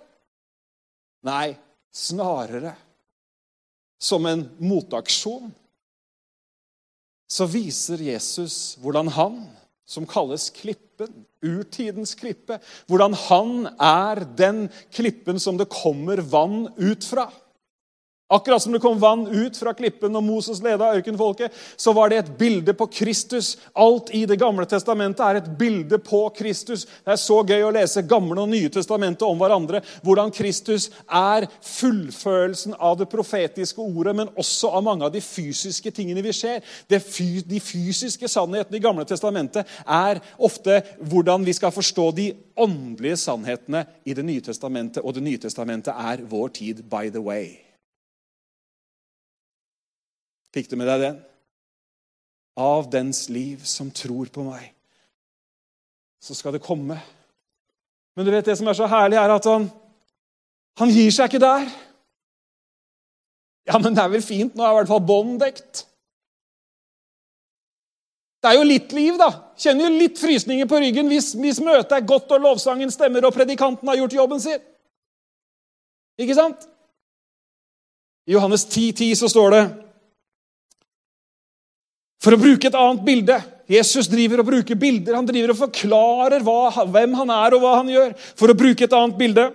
Nei, 1.26 1.54
snarere 1.92 2.74
som 4.00 4.24
en 4.26 4.46
motaksjon 4.62 5.50
så 7.30 7.46
viser 7.46 8.00
Jesus 8.02 8.76
hvordan 8.82 9.10
han, 9.14 9.42
som 9.86 10.06
kalles 10.08 10.48
klippen, 10.54 11.26
urtidens 11.42 12.14
klippe, 12.18 12.58
hvordan 12.90 13.14
han 13.28 13.52
er 13.76 14.22
den 14.38 14.64
klippen 14.94 15.38
som 15.42 15.58
det 15.58 15.68
kommer 15.70 16.22
vann 16.22 16.68
ut 16.78 17.06
fra. 17.06 17.28
Akkurat 18.30 18.62
som 18.62 18.72
det 18.72 18.78
kom 18.78 18.98
vann 18.98 19.26
ut 19.26 19.56
fra 19.58 19.72
klippen 19.74 20.12
når 20.14 20.22
Moses 20.22 20.60
leda 20.62 20.92
øykenfolket, 20.94 21.50
så 21.76 21.90
var 21.92 22.12
det 22.12 22.18
et 22.20 22.28
bilde 22.38 22.74
på 22.78 22.86
Kristus. 22.86 23.56
Alt 23.74 24.12
i 24.14 24.22
Det 24.26 24.36
gamle 24.38 24.62
testamentet 24.70 25.24
er 25.26 25.40
et 25.40 25.48
bilde 25.58 25.98
på 25.98 26.20
Kristus. 26.36 26.84
Det 26.84 27.10
er 27.10 27.18
så 27.18 27.40
gøy 27.42 27.64
å 27.66 27.72
lese 27.74 28.04
Gamle 28.06 28.44
og 28.44 28.52
Nye 28.52 28.70
testamentet 28.70 29.26
om 29.26 29.40
hverandre. 29.40 29.80
Hvordan 30.06 30.30
Kristus 30.30 30.92
er 31.06 31.48
fullfølelsen 31.66 32.76
av 32.78 33.00
det 33.00 33.08
profetiske 33.10 33.82
ordet, 33.82 34.14
men 34.16 34.30
også 34.38 34.70
av 34.78 34.84
mange 34.86 35.08
av 35.08 35.10
de 35.10 35.22
fysiske 35.24 35.90
tingene 35.90 36.22
vi 36.22 36.32
ser. 36.32 36.62
de 36.88 37.60
fysiske 37.60 38.28
sannhetene 38.28 38.76
i 38.76 38.80
Gamle 38.84 39.04
testamentet 39.04 39.66
er 39.86 40.20
ofte 40.38 40.82
hvordan 41.00 41.44
vi 41.44 41.52
skal 41.52 41.74
forstå 41.74 42.12
de 42.12 42.28
åndelige 42.56 43.16
sannhetene 43.16 43.86
i 44.04 44.14
Det 44.14 44.24
nye 44.24 44.40
testamentet. 44.40 45.02
Og 45.02 45.14
Det 45.14 45.22
nye 45.22 45.38
testamentet 45.38 45.94
er 45.98 46.22
vår 46.22 46.48
tid, 46.48 46.82
by 46.82 47.10
the 47.10 47.20
way. 47.20 47.69
Fikk 50.54 50.70
du 50.70 50.76
med 50.78 50.90
deg 50.90 51.04
den? 51.04 51.18
Av 52.60 52.88
dens 52.90 53.28
liv 53.32 53.62
som 53.68 53.90
tror 53.94 54.30
på 54.34 54.44
meg, 54.44 54.72
så 56.20 56.34
skal 56.36 56.56
det 56.56 56.64
komme. 56.64 56.98
Men 58.16 58.26
du 58.26 58.32
vet 58.34 58.48
det 58.48 58.56
som 58.58 58.68
er 58.68 58.76
så 58.76 58.88
herlig, 58.90 59.16
er 59.20 59.32
at 59.32 59.46
han, 59.48 59.68
han 60.80 60.90
gir 60.92 61.12
seg 61.14 61.30
ikke 61.30 61.42
der. 61.42 61.68
Ja, 63.70 63.78
men 63.78 63.94
det 63.94 64.02
er 64.02 64.10
vel 64.12 64.24
fint. 64.24 64.56
Nå 64.56 64.64
er 64.66 64.74
i 64.74 64.78
hvert 64.80 64.90
fall 64.90 65.06
bånd 65.06 65.38
dekt. 65.40 65.84
Det 68.40 68.50
er 68.50 68.56
jo 68.56 68.66
litt 68.66 68.92
liv, 68.96 69.18
da. 69.20 69.28
Kjenner 69.60 69.86
jo 69.86 70.00
litt 70.00 70.18
frysninger 70.18 70.68
på 70.68 70.80
ryggen 70.80 71.10
hvis, 71.12 71.34
hvis 71.36 71.60
møtet 71.62 71.92
er 71.92 72.08
godt 72.08 72.32
og 72.32 72.42
lovsangen 72.42 72.92
stemmer 72.92 73.26
og 73.28 73.34
predikanten 73.36 73.88
har 73.88 74.00
gjort 74.00 74.16
jobben 74.16 74.40
sin. 74.42 74.62
Ikke 76.20 76.36
sant? 76.36 76.64
I 78.28 78.34
Johannes 78.34 78.64
10,10 78.66 78.92
10 78.96 79.14
så 79.20 79.28
står 79.32 79.54
det 79.54 79.62
for 82.20 82.36
å 82.36 82.40
bruke 82.40 82.68
et 82.68 82.76
annet 82.76 83.04
bilde 83.06 83.38
Jesus 83.70 84.08
driver 84.10 84.42
og 84.42 84.48
bruker 84.50 84.78
bilder. 84.78 85.14
Han 85.14 85.28
driver 85.28 85.52
og 85.52 85.60
forklarer 85.60 86.42
hva, 86.42 86.84
hvem 86.90 87.14
han 87.20 87.30
er, 87.30 87.54
og 87.54 87.62
hva 87.62 87.76
han 87.78 87.90
gjør. 87.92 88.16
For 88.38 88.50
å 88.50 88.58
bruke 88.58 88.86
et 88.86 88.96
annet 88.96 89.18
bilde 89.20 89.50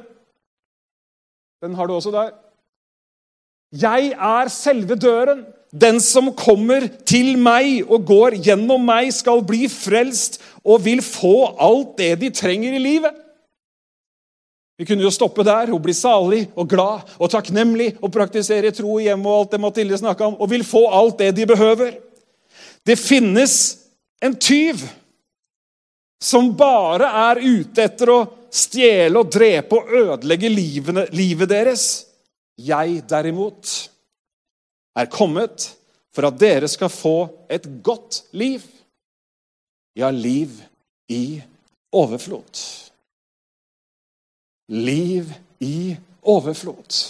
Den 1.63 1.75
har 1.75 1.87
du 1.87 1.95
også 1.95 2.13
der. 2.13 2.31
Jeg 3.75 4.13
er 4.13 4.51
selve 4.53 4.95
døren. 4.95 5.43
Den 5.75 5.97
som 5.99 6.29
kommer 6.37 6.85
til 7.03 7.33
meg 7.41 7.89
og 7.89 8.05
går 8.07 8.37
gjennom 8.45 8.85
meg, 8.87 9.09
skal 9.11 9.41
bli 9.43 9.65
frelst 9.67 10.37
og 10.63 10.85
vil 10.85 11.01
få 11.03 11.57
alt 11.59 11.97
det 11.99 12.13
de 12.21 12.29
trenger 12.31 12.77
i 12.77 12.79
livet. 12.79 13.17
Vi 14.79 14.87
kunne 14.87 15.03
jo 15.03 15.11
stoppe 15.11 15.43
der 15.47 15.71
og 15.73 15.81
bli 15.83 15.95
salig 15.95 16.45
og 16.55 16.69
glad 16.71 17.11
og 17.17 17.31
takknemlig 17.31 17.93
og 17.97 18.11
praktisere 18.13 18.71
tro 18.75 18.99
i 18.99 19.09
hjemmet 19.09 19.27
og 19.27 19.41
alt 19.41 19.55
det 19.55 19.61
Mathilde 19.63 19.99
snakka 19.99 20.29
om, 20.29 20.39
og 20.39 20.51
vil 20.51 20.63
få 20.67 20.85
alt 20.91 21.19
det 21.19 21.33
de 21.35 21.47
behøver. 21.47 21.95
Det 22.85 22.95
finnes 22.95 23.77
en 24.21 24.35
tyv 24.35 24.83
som 26.21 26.51
bare 26.57 27.07
er 27.29 27.41
ute 27.41 27.83
etter 27.85 28.11
å 28.13 28.19
stjele 28.53 29.19
og 29.19 29.31
drepe 29.33 29.79
og 29.79 29.91
ødelegge 29.99 30.51
livene, 30.51 31.07
livet 31.13 31.49
deres. 31.51 31.85
Jeg 32.55 33.01
derimot 33.09 33.73
er 34.95 35.11
kommet 35.11 35.67
for 36.15 36.29
at 36.29 36.37
dere 36.39 36.69
skal 36.71 36.91
få 36.93 37.17
et 37.51 37.65
godt 37.83 38.23
liv. 38.37 38.63
Ja, 39.97 40.11
liv 40.11 40.53
i 41.11 41.41
overflod. 41.95 42.61
Liv 44.71 45.33
i 45.63 45.95
overflod. 46.21 47.01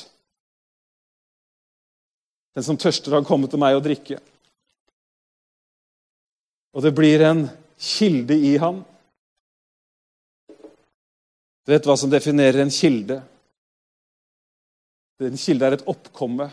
Den 2.56 2.64
som 2.64 2.78
tørster, 2.80 3.12
har 3.12 3.28
kommet 3.28 3.52
til 3.52 3.62
meg 3.62 3.76
å 3.76 3.84
drikke. 3.84 4.20
Og 6.76 6.84
det 6.84 6.92
blir 6.96 7.24
en 7.24 7.46
kilde 7.80 8.36
i 8.36 8.58
ham. 8.60 8.82
Du 11.66 11.74
vet 11.74 11.88
hva 11.88 11.96
som 11.98 12.12
definerer 12.12 12.62
en 12.62 12.74
kilde? 12.74 13.22
En 15.24 15.40
kilde 15.40 15.66
er 15.66 15.78
et 15.78 15.86
oppkomme, 15.88 16.50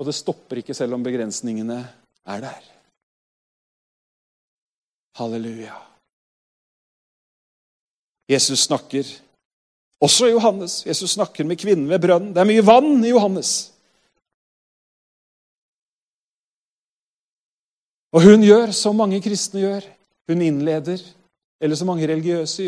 og 0.00 0.08
det 0.08 0.14
stopper 0.16 0.62
ikke 0.62 0.74
selv 0.74 0.96
om 0.96 1.04
begrensningene 1.04 1.76
er 2.24 2.40
der. 2.42 2.62
Halleluja. 5.20 5.76
Jesus 8.32 8.64
snakker, 8.64 9.04
også 10.00 10.30
Johannes. 10.32 10.86
Jesus 10.86 11.10
snakker 11.10 11.44
med 11.44 11.60
kvinnen 11.60 11.90
ved 11.90 12.00
brønnen. 12.00 12.32
Det 12.32 12.40
er 12.40 12.48
mye 12.48 12.64
vann 12.64 13.04
i 13.04 13.12
Johannes. 13.12 13.71
Og 18.12 18.24
hun 18.26 18.44
gjør 18.44 18.72
som 18.76 18.98
mange 19.00 19.20
kristne 19.24 19.62
gjør. 19.62 19.86
Hun 20.28 20.42
innleder, 20.44 21.00
eller 21.62 21.78
som 21.78 21.88
mange 21.90 22.06
religiøse 22.08 22.66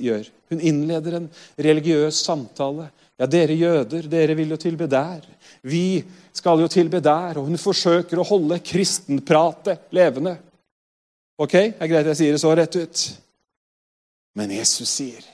gjør. 0.00 0.30
Hun 0.50 0.62
innleder 0.64 1.18
en 1.18 1.28
religiøs 1.60 2.22
samtale. 2.24 2.88
Ja, 3.18 3.26
dere 3.26 3.56
jøder, 3.58 4.08
dere 4.10 4.36
vil 4.38 4.54
jo 4.54 4.58
tilbe 4.60 4.88
der. 4.90 5.24
Vi 5.62 6.02
skal 6.32 6.62
jo 6.62 6.68
tilbe 6.72 7.02
der. 7.04 7.38
Og 7.38 7.50
hun 7.50 7.60
forsøker 7.60 8.20
å 8.20 8.26
holde 8.26 8.60
kristenpratet 8.64 9.90
levende. 9.94 10.36
Ok, 11.38 11.54
det 11.54 11.82
er 11.84 11.90
greit 11.90 12.08
jeg 12.12 12.18
sier 12.18 12.34
det 12.34 12.42
så 12.42 12.54
rett 12.56 12.78
ut. 12.78 13.02
Men 14.38 14.54
Jesus 14.54 14.90
sier 14.90 15.26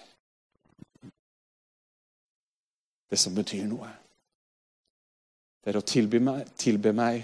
det 3.11 3.21
som 3.21 3.35
betyr 3.37 3.69
noe. 3.69 3.87
Det 5.63 5.71
er 5.71 5.79
å 5.79 5.87
tilbe 5.87 6.19
meg, 6.21 6.49
tilbe 6.59 6.91
meg 6.97 7.23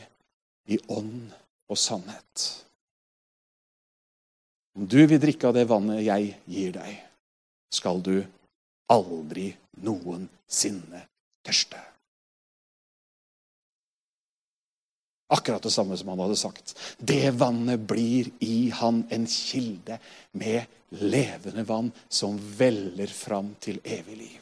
i 0.70 0.78
ånd 0.92 1.32
og 1.70 1.78
sannhet. 1.78 2.46
Om 4.78 4.86
du 4.86 5.00
vil 5.06 5.20
drikke 5.22 5.50
av 5.50 5.56
det 5.56 5.66
vannet 5.70 6.02
jeg 6.04 6.34
gir 6.50 6.74
deg, 6.74 6.98
skal 7.74 8.02
du 8.02 8.16
aldri 8.90 9.50
noensinne 9.86 11.04
tørste. 11.46 11.78
Akkurat 15.30 15.62
det 15.62 15.70
samme 15.70 15.94
som 15.98 16.08
han 16.10 16.22
hadde 16.24 16.38
sagt. 16.38 16.74
Det 16.98 17.30
vannet 17.38 17.82
blir 17.86 18.32
i 18.42 18.70
han 18.74 19.04
en 19.14 19.28
kilde 19.30 20.00
med 20.34 20.66
levende 20.98 21.62
vann 21.62 21.92
som 22.08 22.38
veller 22.58 23.06
fram 23.06 23.52
til 23.62 23.78
evig 23.84 24.16
liv. 24.24 24.40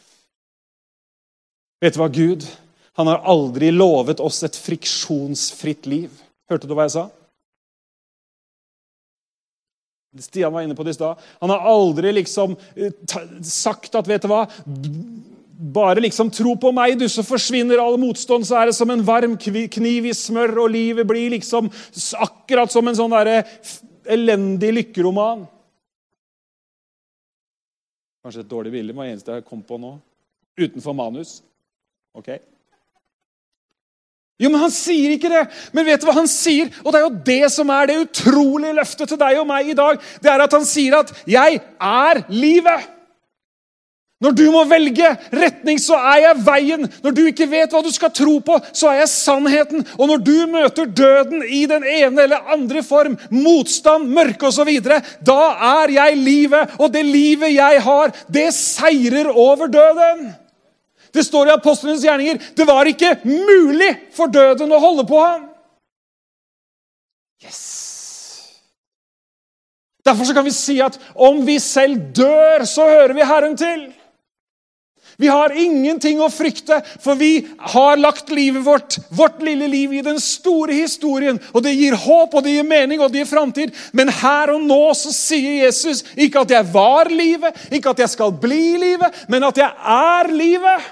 Vet 1.84 1.94
du 1.94 2.00
hva, 2.00 2.08
Gud? 2.08 2.46
Han 2.98 3.06
har 3.06 3.20
aldri 3.28 3.68
lovet 3.70 4.20
oss 4.24 4.40
et 4.42 4.56
friksjonsfritt 4.56 5.86
liv. 5.86 6.14
Hørte 6.48 6.66
du 6.66 6.72
hva 6.74 6.88
jeg 6.88 6.96
sa? 6.96 7.04
Stian 10.22 10.52
var 10.54 10.66
inne 10.66 10.76
på 10.76 10.84
det 10.86 10.94
i 10.94 10.98
stad. 10.98 11.18
Han 11.40 11.52
har 11.54 11.66
aldri 11.70 12.12
liksom 12.16 12.56
eh, 12.76 12.94
sagt 13.44 13.98
at 13.98 14.08
vet 14.08 14.24
du 14.24 14.30
hva, 14.30 14.44
bare 15.58 16.02
liksom 16.04 16.30
tro 16.30 16.54
på 16.60 16.70
meg, 16.74 16.96
du, 17.00 17.06
så 17.10 17.24
forsvinner 17.26 17.80
all 17.82 17.98
motstand. 18.00 18.46
Så 18.46 18.58
er 18.58 18.70
det 18.70 18.76
som 18.78 18.90
en 18.94 19.04
varm 19.06 19.36
kniv 19.38 20.10
i 20.10 20.14
smør, 20.14 20.54
og 20.64 20.72
livet 20.74 21.08
blir 21.08 21.34
liksom 21.34 21.70
akkurat 22.22 22.72
som 22.72 22.88
en 22.88 22.98
sånn 22.98 23.16
der 23.16 23.48
elendig 24.08 24.70
lykkeroman. 24.76 25.46
Kanskje 28.24 28.44
et 28.44 28.50
dårlig 28.50 28.74
bilde, 28.74 28.94
var 28.94 29.08
det 29.08 29.16
eneste 29.16 29.38
jeg 29.38 29.48
kom 29.48 29.62
på 29.64 29.80
nå. 29.80 29.96
Utenfor 30.58 30.94
manus. 30.96 31.38
Ok? 32.18 32.34
Jo, 34.38 34.50
men 34.50 34.60
Han 34.62 34.74
sier 34.74 35.16
ikke 35.16 35.30
det. 35.32 35.46
Men 35.74 35.86
vet 35.88 36.00
du 36.00 36.06
hva 36.06 36.18
han 36.20 36.30
sier? 36.30 36.70
Og 36.84 36.92
Det 36.92 37.00
er 37.00 37.06
jo 37.06 37.22
det 37.26 37.50
som 37.54 37.72
er 37.74 37.90
det 37.90 37.98
utrolige 38.04 38.76
løftet 38.78 39.10
til 39.10 39.18
deg 39.18 39.40
og 39.40 39.48
meg 39.48 39.72
i 39.72 39.78
dag. 39.78 39.98
Det 40.22 40.30
er 40.30 40.44
at 40.44 40.54
han 40.54 40.64
sier 40.64 41.00
at 41.00 41.12
'jeg 41.26 41.60
er 41.80 42.22
livet'. 42.30 42.94
Når 44.18 44.32
du 44.34 44.48
må 44.50 44.64
velge 44.66 45.12
retning, 45.30 45.78
så 45.78 45.94
er 45.94 46.16
jeg 46.24 46.38
veien. 46.42 46.88
Når 47.04 47.12
du 47.14 47.20
ikke 47.26 47.46
vet 47.46 47.70
hva 47.70 47.82
du 47.86 47.90
skal 47.94 48.10
tro 48.10 48.40
på, 48.42 48.56
så 48.74 48.88
er 48.90 48.96
jeg 49.04 49.12
sannheten. 49.12 49.84
Og 49.94 50.08
når 50.10 50.24
du 50.26 50.46
møter 50.50 50.90
døden 50.90 51.44
i 51.46 51.66
den 51.70 51.86
ene 51.86 52.24
eller 52.24 52.50
andre 52.50 52.82
form, 52.82 53.14
motstand, 53.30 54.10
mørke 54.10 54.50
osv., 54.50 54.72
da 55.22 55.38
er 55.84 55.94
jeg 55.94 56.18
livet. 56.18 56.74
Og 56.82 56.90
det 56.92 57.04
livet 57.06 57.54
jeg 57.54 57.82
har, 57.86 58.10
det 58.26 58.50
seirer 58.58 59.30
over 59.30 59.70
døden. 59.70 60.34
Det 61.12 61.24
står 61.24 61.48
i 61.48 61.56
apostlenes 61.56 62.04
gjerninger 62.04 62.40
det 62.56 62.66
var 62.68 62.88
ikke 62.90 63.16
mulig 63.24 63.90
for 64.16 64.30
døden 64.32 64.72
å 64.72 64.82
holde 64.82 65.06
på 65.08 65.20
ham. 65.22 65.46
Yes! 67.44 67.88
Derfor 70.08 70.34
kan 70.34 70.46
vi 70.46 70.54
si 70.54 70.78
at 70.80 70.96
om 71.14 71.42
vi 71.46 71.58
selv 71.60 72.10
dør, 72.16 72.64
så 72.64 72.86
hører 72.88 73.14
vi 73.16 73.26
Herren 73.28 73.56
til. 73.58 73.88
Vi 75.18 75.26
har 75.26 75.50
ingenting 75.50 76.20
å 76.22 76.28
frykte, 76.30 76.76
for 77.02 77.18
vi 77.18 77.40
har 77.72 77.98
lagt 77.98 78.30
livet 78.30 78.62
vårt, 78.62 79.00
vårt 79.10 79.40
lille 79.42 79.66
liv, 79.66 79.96
i 79.98 80.02
den 80.06 80.20
store 80.22 80.76
historien. 80.78 81.40
Og 81.50 81.64
det 81.64 81.74
gir 81.74 81.96
håp, 81.98 82.36
og 82.38 82.44
det 82.46 82.54
gir 82.54 82.68
mening, 82.68 83.02
og 83.02 83.10
det 83.10 83.24
gir 83.24 83.30
framtid. 83.32 83.74
Men 83.98 84.12
her 84.20 84.54
og 84.54 84.62
nå 84.62 84.78
så 84.94 85.10
sier 85.14 85.64
Jesus 85.64 86.04
ikke 86.14 86.44
at 86.46 86.54
jeg 86.54 86.70
var 86.70 87.10
livet, 87.10 87.58
ikke 87.74 87.96
at 87.96 88.04
jeg 88.04 88.14
skal 88.14 88.30
bli 88.30 88.76
livet, 88.78 89.24
men 89.26 89.48
at 89.48 89.58
jeg 89.58 89.74
er 89.98 90.30
livet. 90.30 90.86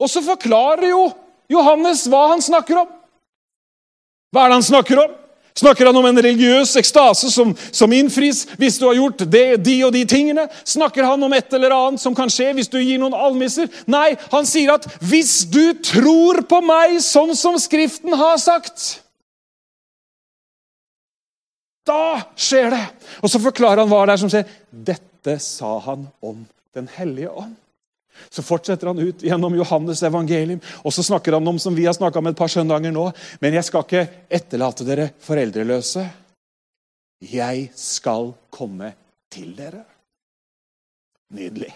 Og 0.00 0.08
så 0.08 0.22
forklarer 0.24 0.90
jo 0.90 1.04
Johannes 1.50 2.06
hva 2.08 2.30
han 2.32 2.42
snakker 2.42 2.82
om. 2.82 2.92
Hva 4.30 4.44
er 4.44 4.52
det 4.52 4.60
han 4.60 4.70
snakker 4.70 5.02
om? 5.02 5.16
Snakker 5.60 5.86
han 5.86 5.96
om 5.98 6.06
en 6.06 6.22
religiøs 6.22 6.76
ekstase 6.78 7.28
som, 7.32 7.50
som, 7.74 7.92
innfris 7.92 8.44
hvis 8.58 8.78
du 8.78 8.86
har 8.86 8.96
gjort 8.96 9.24
det, 9.26 9.58
de 9.66 9.74
og 9.84 9.92
de 9.92 10.04
tingene? 10.08 10.46
Snakker 10.64 11.04
han 11.04 11.22
om 11.26 11.34
et 11.36 11.52
eller 11.56 11.74
annet 11.74 12.02
som 12.02 12.14
kan 12.16 12.30
skje 12.32 12.52
hvis 12.56 12.70
du 12.70 12.78
gir 12.78 13.00
noen 13.02 13.16
almisser? 13.18 13.68
Nei, 13.90 14.14
han 14.32 14.48
sier 14.48 14.76
at 14.76 14.86
hvis 15.02 15.42
du 15.50 15.74
tror 15.84 16.44
på 16.48 16.62
meg 16.64 17.00
sånn 17.04 17.34
som 17.36 17.58
Skriften 17.60 18.14
har 18.16 18.38
sagt 18.40 19.02
Da 21.90 22.22
skjer 22.38 22.70
det! 22.72 22.84
Og 23.20 23.32
så 23.32 23.42
forklarer 23.42 23.82
han 23.82 23.90
hva 23.90 24.04
det 24.06 24.14
er 24.14 24.22
som 24.22 24.30
skjer. 24.32 24.46
Dette 24.70 25.36
sa 25.42 25.74
han 25.90 26.06
om 26.22 26.46
Den 26.76 26.86
hellige 26.94 27.34
ånd. 27.34 27.58
Så 28.30 28.44
fortsetter 28.44 28.90
han 28.90 28.98
ut 28.98 29.22
gjennom 29.24 29.54
Johannes 29.56 30.02
evangelium, 30.06 30.60
og 30.84 30.94
så 30.94 31.04
snakker 31.06 31.38
han 31.38 31.48
om 31.48 31.58
som 31.58 31.76
vi 31.76 31.86
har 31.88 31.96
snakka 31.96 32.20
om 32.20 32.30
et 32.30 32.38
par 32.38 32.52
søndager 32.52 32.94
nå. 32.94 33.06
Men 33.40 33.56
jeg 33.58 33.68
skal 33.68 33.86
ikke 33.86 34.06
etterlate 34.40 34.86
dere 34.88 35.10
foreldreløse. 35.24 36.06
Jeg 37.30 37.68
skal 37.76 38.32
komme 38.52 38.94
til 39.32 39.54
dere. 39.58 39.84
Nydelig. 41.36 41.70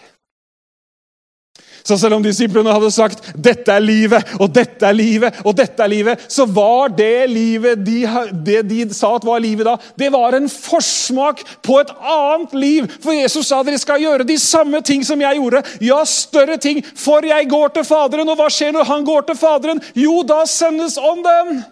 Så 1.83 1.97
selv 1.99 2.17
om 2.17 2.23
disiplene 2.23 2.73
hadde 2.73 2.91
sagt 2.91 3.21
'dette 3.35 3.71
er 3.71 3.83
livet', 3.83 4.35
og 4.39 4.49
'dette 4.53 4.85
er 4.85 4.93
livet', 4.93 5.41
og 5.45 5.55
'dette 5.55 5.83
er 5.83 5.91
livet', 5.91 6.25
så 6.27 6.45
var 6.45 6.87
det 6.87 7.29
livet 7.29 7.85
de, 7.85 8.07
det 8.45 8.63
de 8.69 8.93
sa 8.93 9.15
at 9.15 9.25
var 9.25 9.39
livet 9.39 9.65
da, 9.65 9.75
det 9.97 10.11
var 10.11 10.33
en 10.33 10.49
forsmak 10.49 11.43
på 11.61 11.79
et 11.79 11.91
annet 12.01 12.53
liv. 12.53 12.87
For 13.01 13.11
Jesus 13.11 13.47
sa 13.47 13.63
dere 13.63 13.77
skal 13.81 14.01
gjøre 14.01 14.27
de 14.27 14.37
samme 14.39 14.81
ting 14.81 15.05
som 15.05 15.21
jeg 15.21 15.39
gjorde. 15.39 15.63
Ja, 15.81 16.03
større 16.05 16.57
ting, 16.57 16.83
for 16.95 17.25
jeg 17.25 17.49
går 17.49 17.67
til 17.75 17.83
Faderen. 17.83 18.29
Og 18.29 18.37
hva 18.39 18.49
skjer 18.49 18.71
når 18.75 18.89
han 18.89 19.05
går 19.05 19.21
til 19.29 19.39
Faderen? 19.39 19.81
Jo, 19.95 20.21
da 20.23 20.43
sendes 20.45 20.97
Ånden. 20.97 21.63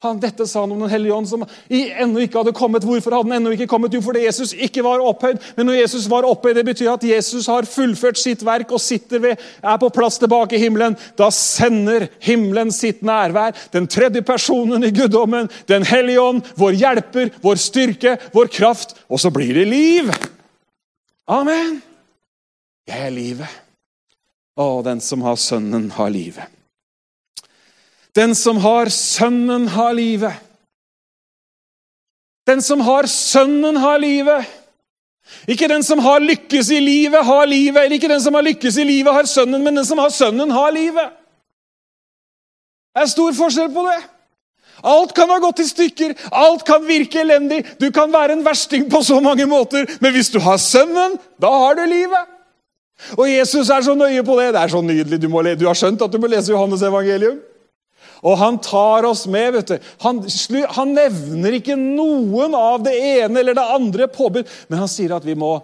Han, 0.00 0.16
dette 0.16 0.46
sa 0.48 0.62
han 0.62 0.70
om 0.72 0.80
Den 0.80 0.88
hellige 0.88 1.12
ånd, 1.12 1.28
som 1.28 1.42
ennå 1.68 2.22
ikke 2.24 2.38
hadde 2.40 2.54
kommet. 2.56 2.84
Hvorfor 2.88 3.12
hadde 3.12 3.28
den 3.28 3.36
ennå 3.36 3.50
ikke 3.52 3.66
kommet? 3.68 3.92
Jo, 3.92 4.00
fordi 4.00 4.22
Jesus 4.24 4.54
ikke 4.56 4.80
var 4.86 5.02
opphøyd. 5.04 5.36
Men 5.58 5.66
når 5.68 5.82
Jesus 5.82 6.06
var 6.08 6.24
opphøyd, 6.24 6.54
det 6.56 6.64
betyr 6.70 6.88
at 6.94 7.04
Jesus 7.04 7.48
har 7.52 7.68
fullført 7.68 8.16
sitt 8.16 8.40
verk 8.46 8.72
og 8.72 8.80
sitter 8.80 9.20
ved, 9.20 9.42
er 9.60 9.80
på 9.82 9.90
plass 9.92 10.16
tilbake 10.22 10.56
i 10.56 10.60
himmelen. 10.62 10.96
Da 11.20 11.28
sender 11.34 12.06
himmelen 12.24 12.72
sitt 12.72 13.02
nærvær. 13.04 13.52
Den 13.76 13.88
tredje 13.92 14.22
personen 14.24 14.88
i 14.88 14.92
guddommen, 14.96 15.50
Den 15.68 15.84
hellige 15.84 16.22
ånd, 16.22 16.48
vår 16.56 16.78
hjelper, 16.80 17.34
vår 17.44 17.60
styrke, 17.60 18.14
vår 18.32 18.48
kraft. 18.56 18.96
Og 19.12 19.20
så 19.20 19.28
blir 19.30 19.52
det 19.54 19.66
liv. 19.68 20.08
Amen. 21.28 21.82
Jeg 22.88 23.04
er 23.04 23.12
livet. 23.12 23.60
Å, 24.56 24.80
den 24.80 25.04
som 25.04 25.28
har 25.28 25.36
Sønnen, 25.36 25.90
har 25.92 26.08
livet. 26.08 26.59
Den 28.16 28.34
som 28.34 28.56
har 28.56 28.88
Sønnen, 28.88 29.68
har 29.68 29.92
livet. 29.94 30.32
Den 32.46 32.62
som 32.62 32.80
har 32.80 33.06
Sønnen, 33.06 33.76
har 33.76 33.98
livet. 33.98 34.46
Ikke 35.46 35.68
den 35.70 35.84
som 35.86 36.00
har 36.02 36.20
lykkes 36.20 36.70
i 36.74 36.80
livet, 36.82 37.24
har 37.24 37.46
livet. 37.46 37.84
Eller 37.84 37.98
ikke 37.98 38.10
den 38.10 38.22
som 38.22 38.34
har 38.34 38.46
lykkes 38.46 38.78
i 38.78 38.86
livet, 38.86 39.12
har 39.14 39.28
Sønnen, 39.30 39.62
men 39.62 39.78
den 39.78 39.86
som 39.86 39.98
har 40.02 40.10
Sønnen, 40.10 40.50
har 40.50 40.72
livet. 40.74 41.12
Det 42.90 43.04
er 43.04 43.12
stor 43.12 43.36
forskjell 43.36 43.70
på 43.74 43.84
det. 43.86 44.00
Alt 44.90 45.12
kan 45.14 45.28
ha 45.28 45.36
gått 45.38 45.60
i 45.60 45.68
stykker, 45.68 46.14
alt 46.32 46.64
kan 46.66 46.82
virke 46.86 47.20
elendig. 47.20 47.60
Du 47.78 47.90
kan 47.92 48.12
være 48.12 48.32
en 48.32 48.44
versting 48.44 48.86
på 48.90 49.02
så 49.04 49.18
mange 49.20 49.44
måter, 49.46 49.84
men 50.00 50.14
hvis 50.14 50.32
du 50.32 50.40
har 50.40 50.56
Sønnen, 50.58 51.18
da 51.40 51.50
har 51.52 51.76
du 51.76 51.84
livet. 51.84 52.36
Og 53.16 53.28
Jesus 53.28 53.70
er 53.70 53.84
så 53.84 53.94
nøye 53.96 54.24
på 54.24 54.36
det. 54.40 54.50
Det 54.54 54.62
er 54.62 54.72
så 54.72 54.80
nydelig. 54.84 55.20
Du, 55.22 55.28
må, 55.32 55.42
du 55.42 55.66
har 55.68 55.78
skjønt 55.78 56.02
at 56.04 56.12
du 56.12 56.18
må 56.20 56.28
lese 56.28 56.52
Johannes 56.52 56.82
evangelium? 56.84 57.38
Og 58.26 58.36
han 58.36 58.58
tar 58.60 59.06
oss 59.08 59.26
med. 59.26 59.52
vet 59.56 59.72
du. 59.72 59.90
Han, 60.04 60.22
han, 60.76 60.94
nevner 60.96 61.56
ikke 61.56 61.76
noen 61.78 62.54
av 62.56 62.82
det 62.84 62.94
ene 62.96 63.40
eller 63.40 63.56
det 63.56 63.66
andre 63.76 64.08
påbud, 64.12 64.48
men 64.68 64.82
han 64.82 64.90
sier 64.90 65.16
at 65.16 65.26
vi 65.26 65.36
må 65.38 65.56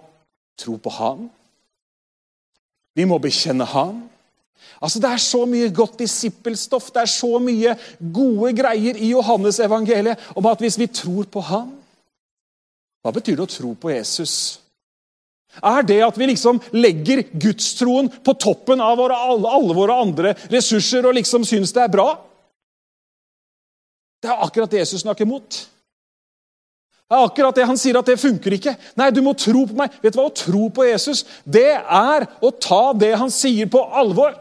tro 0.57 0.77
på 0.81 0.93
ham. 0.97 1.27
Vi 2.97 3.05
må 3.05 3.19
bekjenne 3.21 3.67
ham. 3.69 4.07
Altså, 4.81 4.99
Det 4.99 5.09
er 5.09 5.21
så 5.21 5.45
mye 5.45 5.69
godt 5.73 5.99
disippelstoff, 6.01 6.91
det 6.93 7.01
er 7.01 7.11
så 7.11 7.39
mye 7.41 7.75
gode 7.99 8.53
greier 8.57 8.97
i 8.97 9.11
Johannes 9.13 9.59
evangeliet 9.59 10.21
om 10.35 10.45
at 10.49 10.61
hvis 10.61 10.77
vi 10.77 10.87
tror 10.87 11.25
på 11.29 11.41
ham 11.41 11.73
Hva 13.05 13.13
betyr 13.13 13.37
det 13.37 13.45
å 13.45 13.53
tro 13.53 13.73
på 13.77 13.93
Jesus? 13.93 14.59
Er 15.63 15.85
det 15.87 16.01
at 16.05 16.17
vi 16.19 16.27
liksom 16.29 16.59
legger 16.75 17.23
gudstroen 17.31 18.09
på 18.09 18.33
toppen 18.37 18.81
av 18.83 18.97
våre, 18.99 19.15
alle, 19.15 19.49
alle 19.49 19.77
våre 19.77 19.95
andre 20.03 20.33
ressurser 20.51 21.05
og 21.07 21.15
liksom 21.17 21.45
syns 21.47 21.73
det 21.73 21.85
er 21.85 21.93
bra? 21.93 22.09
Det 24.21 24.29
er 24.31 24.45
akkurat 24.45 24.71
det 24.71 24.81
Jesus 24.81 25.03
snakker 25.03 25.27
mot. 25.29 25.59
Det 27.07 27.15
er 27.15 27.23
akkurat 27.23 27.55
det 27.55 27.67
Han 27.69 27.79
sier 27.79 27.99
at 27.99 28.09
det 28.09 28.19
funker 28.19 28.57
ikke. 28.57 28.73
Nei, 28.99 29.11
du 29.15 29.21
må 29.23 29.35
tro 29.37 29.63
på 29.69 29.77
meg. 29.77 29.93
Vet 30.03 30.15
du 30.15 30.19
hva? 30.19 30.27
Å 30.27 30.35
tro 30.35 30.67
på 30.73 30.87
Jesus, 30.89 31.23
det 31.45 31.77
er 31.77 32.27
å 32.43 32.51
ta 32.51 32.91
det 32.97 33.13
han 33.15 33.31
sier, 33.31 33.69
på 33.71 33.79
alvor. 33.79 34.35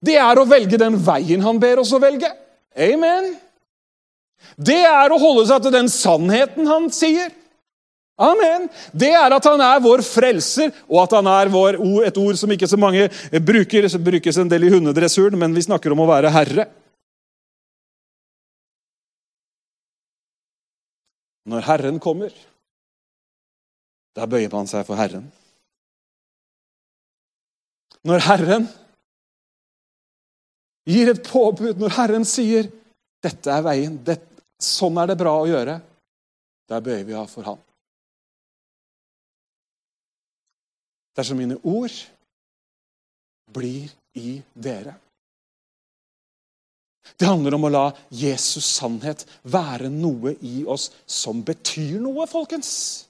Det 0.00 0.16
er 0.22 0.38
å 0.38 0.46
velge 0.48 0.78
den 0.80 0.96
veien 1.02 1.42
han 1.42 1.58
ber 1.60 1.82
oss 1.82 1.92
å 1.92 2.00
velge. 2.00 2.30
Amen. 2.78 3.34
Det 4.56 4.80
er 4.86 5.10
å 5.10 5.18
holde 5.20 5.48
seg 5.50 5.64
til 5.64 5.74
den 5.74 5.90
sannheten 5.90 6.70
han 6.70 6.88
sier. 6.94 7.34
Amen. 8.18 8.66
Det 8.90 9.12
er 9.14 9.34
at 9.34 9.46
han 9.46 9.60
er 9.62 9.82
vår 9.82 10.02
frelser, 10.06 10.72
og 10.90 11.04
at 11.04 11.14
han 11.18 11.28
er 11.30 11.50
vår, 11.52 11.78
et 12.06 12.16
ord 12.18 12.38
som 12.38 12.50
ikke 12.50 12.70
så 12.70 12.78
mange 12.80 13.06
bruker. 13.38 13.88
som 13.88 14.02
brukes 14.02 14.38
en 14.38 14.50
del 14.50 14.64
i 14.64 14.72
hundedressuren, 14.72 15.38
men 15.38 15.54
vi 15.54 15.66
snakker 15.66 15.92
om 15.92 16.02
å 16.02 16.08
være 16.10 16.32
herre. 16.34 16.66
Når 21.48 21.64
Herren 21.64 21.98
kommer, 22.02 22.32
da 24.16 24.26
bøyer 24.28 24.52
man 24.52 24.68
seg 24.68 24.84
for 24.88 24.98
Herren. 25.00 25.28
Når 28.08 28.24
Herren 28.26 28.66
gir 30.88 31.12
et 31.12 31.22
påbud, 31.24 31.80
når 31.80 31.94
Herren 31.96 32.26
sier 32.28 32.68
'Dette 33.24 33.50
er 33.50 33.64
veien', 33.66 33.98
det, 34.04 34.20
sånn 34.62 34.98
er 35.02 35.10
det 35.10 35.18
bra 35.18 35.32
å 35.40 35.48
gjøre, 35.48 35.80
der 36.70 36.84
bøyer 36.84 37.06
vi 37.08 37.16
av 37.18 37.26
for 37.32 37.42
Han. 37.48 37.58
Dersom 41.18 41.40
mine 41.40 41.56
ord 41.66 41.96
blir 43.50 43.90
i 44.14 44.38
dere. 44.54 44.94
Det 47.16 47.28
handler 47.28 47.56
om 47.56 47.66
å 47.68 47.72
la 47.72 47.84
Jesus' 48.12 48.68
sannhet 48.78 49.24
være 49.48 49.88
noe 49.92 50.36
i 50.44 50.64
oss 50.68 50.90
som 51.06 51.40
betyr 51.46 52.00
noe, 52.02 52.26
folkens. 52.30 53.08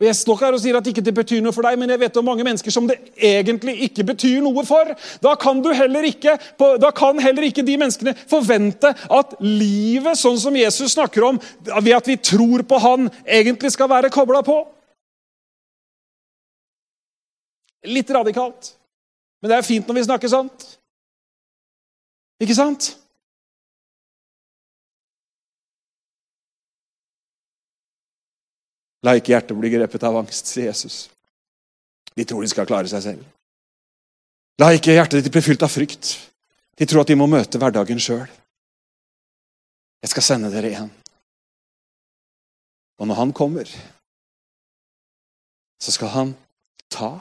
Og 0.00 0.06
Jeg 0.06 0.16
står 0.16 0.38
her 0.40 0.54
og 0.56 0.60
sier 0.62 0.76
at 0.78 0.86
ikke 0.88 1.02
det 1.04 1.12
betyr 1.12 1.42
noe 1.44 1.52
for 1.52 1.66
deg, 1.66 1.76
men 1.76 1.90
jeg 1.92 2.00
vet 2.00 2.14
om 2.16 2.24
mange 2.24 2.44
mennesker 2.46 2.72
som 2.72 2.86
det 2.88 2.96
egentlig 3.20 3.74
ikke 3.84 4.06
betyr 4.08 4.38
noe 4.40 4.64
for. 4.64 4.94
Da 5.20 5.34
kan, 5.36 5.60
ikke, 5.60 6.38
da 6.80 6.90
kan 6.96 7.20
heller 7.20 7.44
ikke 7.44 7.64
de 7.66 7.76
menneskene 7.76 8.14
forvente 8.30 8.94
at 8.96 9.34
livet, 9.44 10.16
sånn 10.16 10.40
som 10.40 10.56
Jesus 10.56 10.96
snakker 10.96 11.28
om, 11.28 11.40
ved 11.68 11.92
at 11.98 12.08
vi 12.08 12.16
tror 12.16 12.64
på 12.64 12.80
Han, 12.80 13.10
egentlig 13.28 13.74
skal 13.76 13.92
være 13.92 14.08
kobla 14.14 14.40
på. 14.46 14.56
Litt 17.92 18.08
radikalt. 18.16 18.72
Men 19.40 19.52
det 19.52 19.58
er 19.58 19.68
fint 19.68 19.88
når 19.88 20.00
vi 20.00 20.08
snakker 20.08 20.32
sant. 20.32 20.64
Ikke 22.40 22.56
sant? 22.56 22.94
La 29.04 29.14
ikke 29.16 29.32
hjertet 29.32 29.56
bli 29.56 29.70
grepet 29.72 30.04
av 30.04 30.18
angst, 30.20 30.48
sier 30.48 30.68
Jesus. 30.68 31.06
De 32.16 32.26
tror 32.28 32.44
de 32.44 32.50
skal 32.52 32.68
klare 32.68 32.90
seg 32.90 33.04
selv. 33.04 33.24
La 34.60 34.72
ikke 34.76 34.92
hjertet 34.92 35.24
ditt 35.24 35.32
bli 35.32 35.44
fylt 35.44 35.64
av 35.64 35.72
frykt. 35.72 36.16
De 36.76 36.88
tror 36.88 37.04
at 37.04 37.12
de 37.12 37.16
må 37.16 37.28
møte 37.28 37.60
hverdagen 37.60 38.00
sjøl. 38.00 38.28
Jeg 40.00 40.12
skal 40.12 40.24
sende 40.24 40.52
dere 40.52 40.72
igjen. 40.72 40.92
Og 43.00 43.08
når 43.08 43.20
han 43.20 43.32
kommer, 43.36 43.68
så 45.80 45.92
skal 45.92 46.12
han 46.12 46.32
ta 46.92 47.14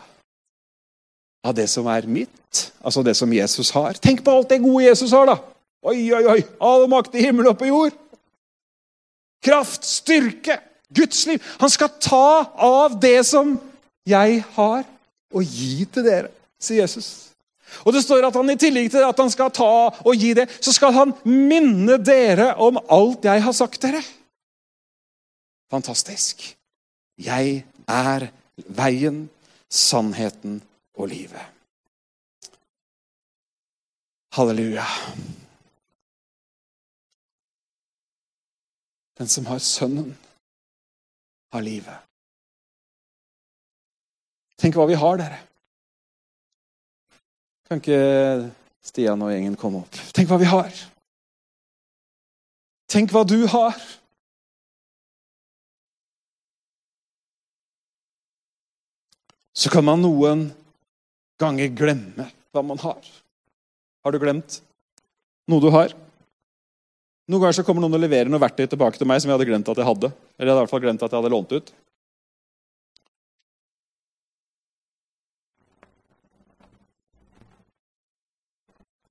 av 1.45 1.55
det 1.55 1.67
som 1.71 1.87
er 1.87 2.07
mitt, 2.09 2.65
altså 2.83 3.03
det 3.05 3.15
som 3.17 3.31
Jesus 3.33 3.71
har. 3.75 3.97
Tenk 4.01 4.23
på 4.25 4.33
alt 4.33 4.51
det 4.51 4.61
gode 4.63 4.85
Jesus 4.85 5.13
har, 5.15 5.29
da! 5.29 5.37
Oi, 5.87 6.09
oi, 6.11 6.23
oi! 6.27 6.39
All 6.59 6.87
makt 6.91 7.15
i 7.15 7.23
himmel 7.23 7.47
og 7.51 7.57
på 7.59 7.69
jord. 7.69 7.95
Kraft, 9.45 9.87
styrke, 9.87 10.59
Guds 10.91 11.21
liv. 11.29 11.43
Han 11.61 11.71
skal 11.71 11.93
ta 12.01 12.49
av 12.65 12.97
det 12.99 13.21
som 13.29 13.55
jeg 14.09 14.43
har, 14.57 14.83
og 15.29 15.45
gi 15.45 15.85
til 15.93 16.05
dere, 16.05 16.31
sier 16.59 16.83
Jesus. 16.83 17.29
Og 17.85 17.93
det 17.93 18.01
står 18.03 18.25
at 18.25 18.35
han 18.35 18.49
i 18.49 18.57
tillegg 18.59 18.89
til 18.91 19.05
at 19.05 19.19
han 19.21 19.29
skal 19.31 19.51
ta 19.53 19.73
og 19.93 20.13
gi 20.17 20.33
det, 20.37 20.47
så 20.59 20.73
skal 20.75 20.95
han 20.95 21.13
minne 21.23 21.99
dere 22.01 22.55
om 22.59 22.81
alt 22.89 23.27
jeg 23.29 23.45
har 23.45 23.55
sagt 23.55 23.83
dere. 23.85 24.01
Fantastisk. 25.69 26.41
Jeg 27.21 27.61
er 27.85 28.25
veien, 28.73 29.27
sannheten 29.69 30.63
og 30.99 31.07
livet. 31.07 31.45
Halleluja. 34.35 34.85
Den 39.17 39.27
som 39.27 39.45
har 39.45 39.59
Sønnen, 39.59 40.17
har 41.51 41.61
livet. 41.61 41.97
Tenk 44.59 44.75
hva 44.75 44.85
vi 44.87 44.99
har, 44.99 45.17
dere. 45.19 45.39
Kan 47.67 47.81
ikke 47.81 47.99
Stian 48.83 49.21
og 49.23 49.31
gjengen 49.31 49.57
komme 49.59 49.83
opp? 49.83 49.99
Tenk 50.15 50.31
hva 50.31 50.39
vi 50.39 50.47
har. 50.51 50.71
Tenk 52.89 53.11
hva 53.13 53.23
du 53.27 53.43
har. 53.47 53.75
Så 59.53 59.69
kan 59.71 59.83
man 59.83 59.99
noen 60.01 60.47
ganger 61.39 61.71
glemme 61.75 62.27
hva 62.53 62.63
man 62.65 62.79
har. 62.83 63.09
Har 64.03 64.13
du 64.13 64.19
glemt 64.21 64.61
noe 65.49 65.63
du 65.63 65.69
har? 65.73 65.93
Noen 67.29 67.43
ganger 67.43 67.59
så 67.59 67.65
kommer 67.65 67.83
noen 67.83 67.97
og 67.97 68.01
leverer 68.01 68.31
noe 68.31 68.41
verktøy 68.41 68.65
tilbake 68.65 68.97
til 68.97 69.07
meg 69.09 69.21
som 69.21 69.29
jeg 69.29 69.37
hadde 69.37 69.49
glemt 69.49 69.69
at 69.69 69.79
jeg 69.79 69.87
hadde. 69.89 70.09
Eller 70.37 70.49
jeg 70.49 70.55
hadde 70.55 70.59
i 70.59 70.65
hvert 70.65 70.73
fall 70.73 70.85
glemt 70.85 71.05
at 71.05 71.13
jeg 71.13 71.21
hadde 71.21 71.33
lånt 71.35 71.53
ut. 71.53 71.71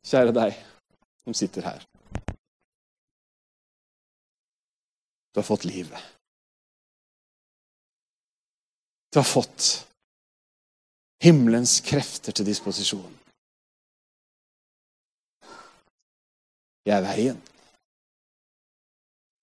Kjære 0.08 0.32
deg 0.32 0.56
som 1.28 1.36
sitter 1.36 1.66
her. 1.68 1.82
Du 5.32 5.38
har 5.38 5.46
fått 5.46 5.68
livet. 5.68 6.00
Du 9.12 9.20
har 9.20 9.28
fått 9.28 9.87
himmelens 11.22 11.80
krefter 11.84 12.32
til 12.32 12.46
disposisjon. 12.46 13.14
Jeg 16.88 16.96
er 16.96 17.04
veien 17.04 17.38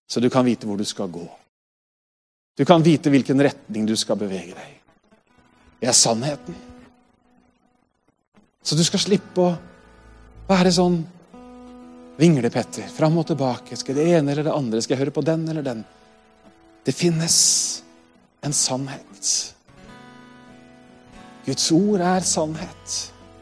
så 0.06 0.20
du 0.20 0.30
kan 0.30 0.46
vite 0.46 0.66
hvor 0.66 0.78
du 0.78 0.84
skal 0.86 1.10
gå. 1.10 1.26
Du 2.56 2.64
kan 2.64 2.82
vite 2.82 3.10
hvilken 3.12 3.42
retning 3.42 3.86
du 3.88 3.96
skal 3.98 4.18
bevege 4.20 4.54
deg. 4.54 4.76
Det 5.80 5.90
er 5.90 5.96
sannheten. 5.96 6.54
Så 8.62 8.78
du 8.78 8.84
skal 8.86 9.02
slippe 9.02 9.42
å 9.42 9.50
være 10.48 10.72
sånn 10.72 11.02
vinglepetter 12.16 12.88
fram 12.88 13.18
og 13.20 13.26
tilbake. 13.28 13.76
Skal 13.76 13.98
det 13.98 14.06
ene 14.16 14.32
eller 14.32 14.46
det 14.46 14.54
andre? 14.54 14.80
Skal 14.80 14.96
jeg 14.96 15.04
høre 15.04 15.16
på 15.18 15.26
den 15.26 15.44
eller 15.50 15.66
den? 15.66 15.84
Det 16.86 16.94
finnes 16.96 17.36
en 18.46 18.54
sannhet. 18.56 19.34
Guds 21.46 21.70
ord 21.72 22.00
er 22.02 22.26
sannhet. 22.26 22.96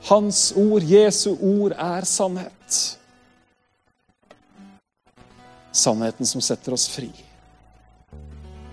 Hans 0.04 0.52
ord, 0.56 0.84
Jesu 0.84 1.32
ord, 1.40 1.72
er 1.72 2.04
sannhet 2.04 2.98
sannheten 5.74 6.26
som 6.26 6.42
setter 6.42 6.74
oss 6.74 6.86
fri. 6.90 7.10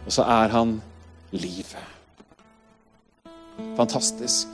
Og 0.05 0.13
så 0.13 0.25
er 0.25 0.53
han 0.53 0.77
livet. 1.33 1.89
Fantastisk 3.77 4.51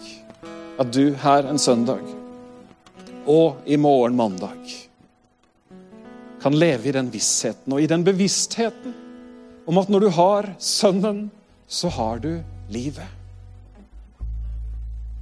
at 0.77 0.91
du 0.93 1.11
her 1.17 1.47
en 1.49 1.59
søndag 1.59 2.03
og 3.27 3.63
i 3.65 3.77
morgen 3.81 4.15
mandag 4.15 4.75
kan 6.41 6.55
leve 6.55 6.89
i 6.89 6.95
den 6.95 7.09
vissheten 7.11 7.73
og 7.73 7.81
i 7.81 7.89
den 7.89 8.05
bevisstheten 8.05 8.93
om 9.67 9.79
at 9.81 9.89
når 9.91 10.05
du 10.05 10.09
har 10.15 10.53
Sønnen, 10.63 11.25
så 11.67 11.89
har 11.91 12.21
du 12.23 12.37
livet. 12.71 13.07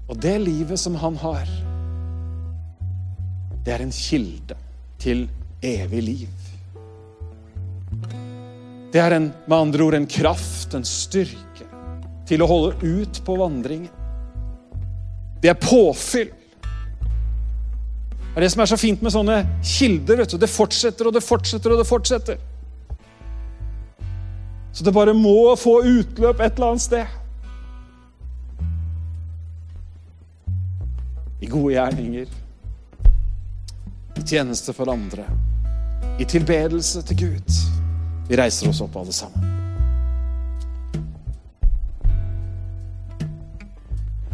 Og 0.10 0.18
det 0.22 0.36
livet 0.44 0.80
som 0.80 0.96
han 1.02 1.18
har, 1.18 1.50
det 3.66 3.74
er 3.74 3.82
en 3.82 3.94
kilde 3.94 4.58
til 5.02 5.26
evig 5.66 6.04
liv. 6.06 6.30
Det 8.94 9.02
er 9.02 9.18
en, 9.18 9.32
med 9.48 9.58
andre 9.58 9.84
ord 9.84 9.98
en 9.98 10.08
kraft, 10.08 10.74
en 10.78 10.86
styrke, 10.86 11.66
til 12.30 12.42
å 12.42 12.50
holde 12.50 12.78
ut 12.82 13.22
på 13.26 13.36
vandringen. 13.38 13.90
Det 15.42 15.52
er 15.52 15.60
påfyll. 15.62 16.32
Det 18.36 18.40
er 18.40 18.46
det 18.46 18.52
som 18.54 18.64
er 18.64 18.70
så 18.72 18.78
fint 18.80 19.04
med 19.04 19.14
sånne 19.14 19.42
kilder. 19.64 20.22
vet 20.22 20.32
du. 20.34 20.38
Det 20.42 20.50
fortsetter 20.50 21.10
og 21.10 21.14
det 21.16 21.24
fortsetter 21.24 21.74
og 21.74 21.82
det 21.82 21.88
fortsetter. 21.90 22.40
Så 24.76 24.84
det 24.84 24.94
bare 24.94 25.14
må 25.16 25.56
få 25.56 25.80
utløp 25.86 26.42
et 26.42 26.58
eller 26.58 26.74
annet 26.74 26.84
sted. 26.84 27.14
I 31.46 31.48
gode 31.48 31.74
gjerninger, 31.74 32.28
i 34.16 34.22
tjeneste 34.26 34.74
for 34.74 34.90
andre, 34.90 35.28
i 36.18 36.26
tilbedelse 36.26 37.04
til 37.06 37.18
Gud. 37.20 37.58
Vi 38.26 38.40
reiser 38.40 38.72
oss 38.72 38.80
opp, 38.82 38.96
alle 38.98 39.14
sammen. 39.14 39.52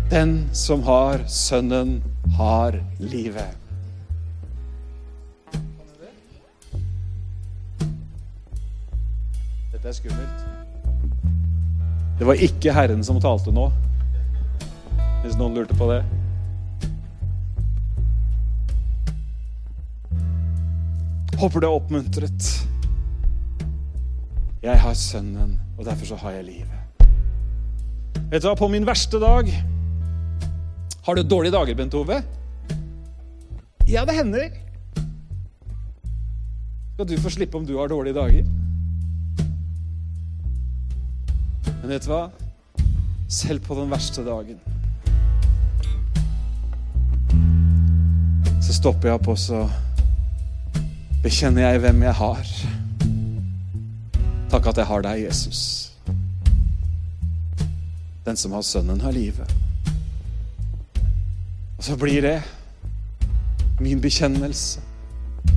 Den 0.07 0.31
som 0.55 0.85
har 0.87 1.25
Sønnen, 1.27 1.97
har 2.37 2.79
livet. 2.99 3.59
Dette 9.73 9.83
er 9.83 9.99
skummelt. 9.99 10.47
Det 12.19 12.31
var 12.31 12.47
ikke 12.47 12.79
Herren 12.79 13.03
som 13.03 13.19
talte 13.19 13.51
nå, 13.51 13.67
hvis 15.25 15.35
noen 15.35 15.59
lurte 15.59 15.75
på 15.75 15.91
det. 15.91 16.03
Håper 21.41 21.63
du 21.63 21.65
er 21.65 21.73
oppmuntret. 21.73 22.47
Jeg 24.61 24.77
har 24.77 24.93
Sønnen, 24.93 25.55
og 25.73 25.87
derfor 25.87 26.11
så 26.11 26.19
har 26.21 26.35
jeg 26.35 26.45
livet. 26.45 27.07
Vet 28.29 28.43
du 28.43 28.45
hva, 28.45 28.53
på 28.59 28.67
min 28.69 28.85
verste 28.85 29.17
dag 29.19 29.49
Har 31.01 31.17
du 31.17 31.23
dårlige 31.25 31.55
dager, 31.55 31.75
Bent 31.75 31.97
Ove? 31.97 32.19
Ja, 33.89 34.05
det 34.05 34.19
hender. 34.19 34.53
Skal 36.93 37.09
du 37.09 37.17
få 37.17 37.33
slippe 37.33 37.57
om 37.57 37.65
du 37.65 37.73
har 37.79 37.89
dårlige 37.89 38.13
dager? 38.13 38.45
Men 41.81 41.89
vet 41.89 42.05
du 42.05 42.13
hva? 42.13 42.27
Selv 43.25 43.65
på 43.65 43.81
den 43.81 43.89
verste 43.89 44.21
dagen 44.27 44.61
så 48.61 48.75
stopper 48.77 49.09
jeg 49.09 49.17
opp, 49.17 49.27
og 49.33 49.39
så 49.41 49.65
bekjenner 51.23 51.69
jeg 51.69 51.81
hvem 51.83 52.03
jeg 52.03 52.13
har. 52.17 52.53
Takk 54.51 54.67
at 54.71 54.77
jeg 54.81 54.89
har 54.89 55.03
deg, 55.05 55.23
Jesus. 55.27 55.61
Den 58.25 58.37
som 58.37 58.51
har 58.51 58.61
Sønnen, 58.65 59.01
har 59.01 59.11
livet. 59.11 59.55
Og 61.77 61.83
så 61.83 61.97
blir 61.97 62.21
det 62.21 62.41
min 63.79 64.01
bekjennelse. 64.01 64.81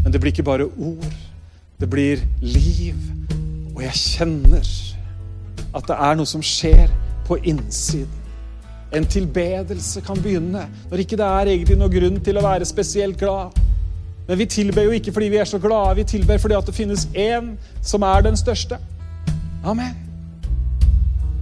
Men 0.03 0.13
det 0.13 0.21
blir 0.21 0.33
ikke 0.33 0.43
bare 0.43 0.65
ord. 0.65 1.17
Det 1.81 1.91
blir 1.91 2.23
liv. 2.41 2.97
Og 3.75 3.83
jeg 3.83 3.93
kjenner 3.93 4.69
at 5.75 5.89
det 5.89 5.97
er 5.97 6.15
noe 6.17 6.29
som 6.29 6.45
skjer 6.45 6.93
på 7.27 7.41
innsiden. 7.43 8.21
En 8.95 9.07
tilbedelse 9.11 10.01
kan 10.07 10.21
begynne 10.23 10.69
når 10.91 11.03
ikke 11.03 11.19
det 11.19 11.27
er 11.27 11.51
egentlig 11.51 11.77
noen 11.81 11.93
grunn 11.97 12.21
til 12.23 12.39
å 12.39 12.45
være 12.45 12.69
spesielt 12.69 13.19
glad. 13.19 13.64
Men 14.29 14.39
vi 14.39 14.47
tilber 14.49 14.87
jo 14.87 14.95
ikke 14.97 15.13
fordi 15.13 15.29
vi 15.33 15.37
er 15.37 15.49
så 15.49 15.59
glade, 15.61 15.97
vi 15.97 16.05
tilber 16.09 16.39
fordi 16.41 16.57
at 16.57 16.67
det 16.67 16.75
finnes 16.75 17.07
én 17.13 17.55
som 17.83 18.03
er 18.03 18.25
den 18.25 18.37
største. 18.37 18.79
Amen. 19.65 19.95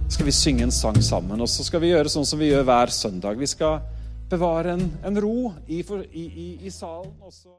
Skal 0.09 0.25
vi 0.25 0.31
synge 0.31 0.63
en 0.63 0.71
sang 0.71 1.03
sammen, 1.03 1.41
og 1.41 1.49
så 1.49 1.63
skal 1.63 1.81
vi 1.81 1.93
gjøre 1.93 2.11
sånn 2.11 2.27
som 2.27 2.39
vi 2.39 2.51
gjør 2.51 2.67
hver 2.67 2.91
søndag. 2.93 3.39
Vi 3.39 3.47
skal 3.49 3.79
bevare 4.29 4.75
en, 4.75 4.85
en 5.05 5.21
ro 5.21 5.53
i, 5.67 5.79
i, 6.11 6.23
i, 6.23 6.47
i 6.67 6.69
salen. 6.69 7.11
Også. 7.21 7.49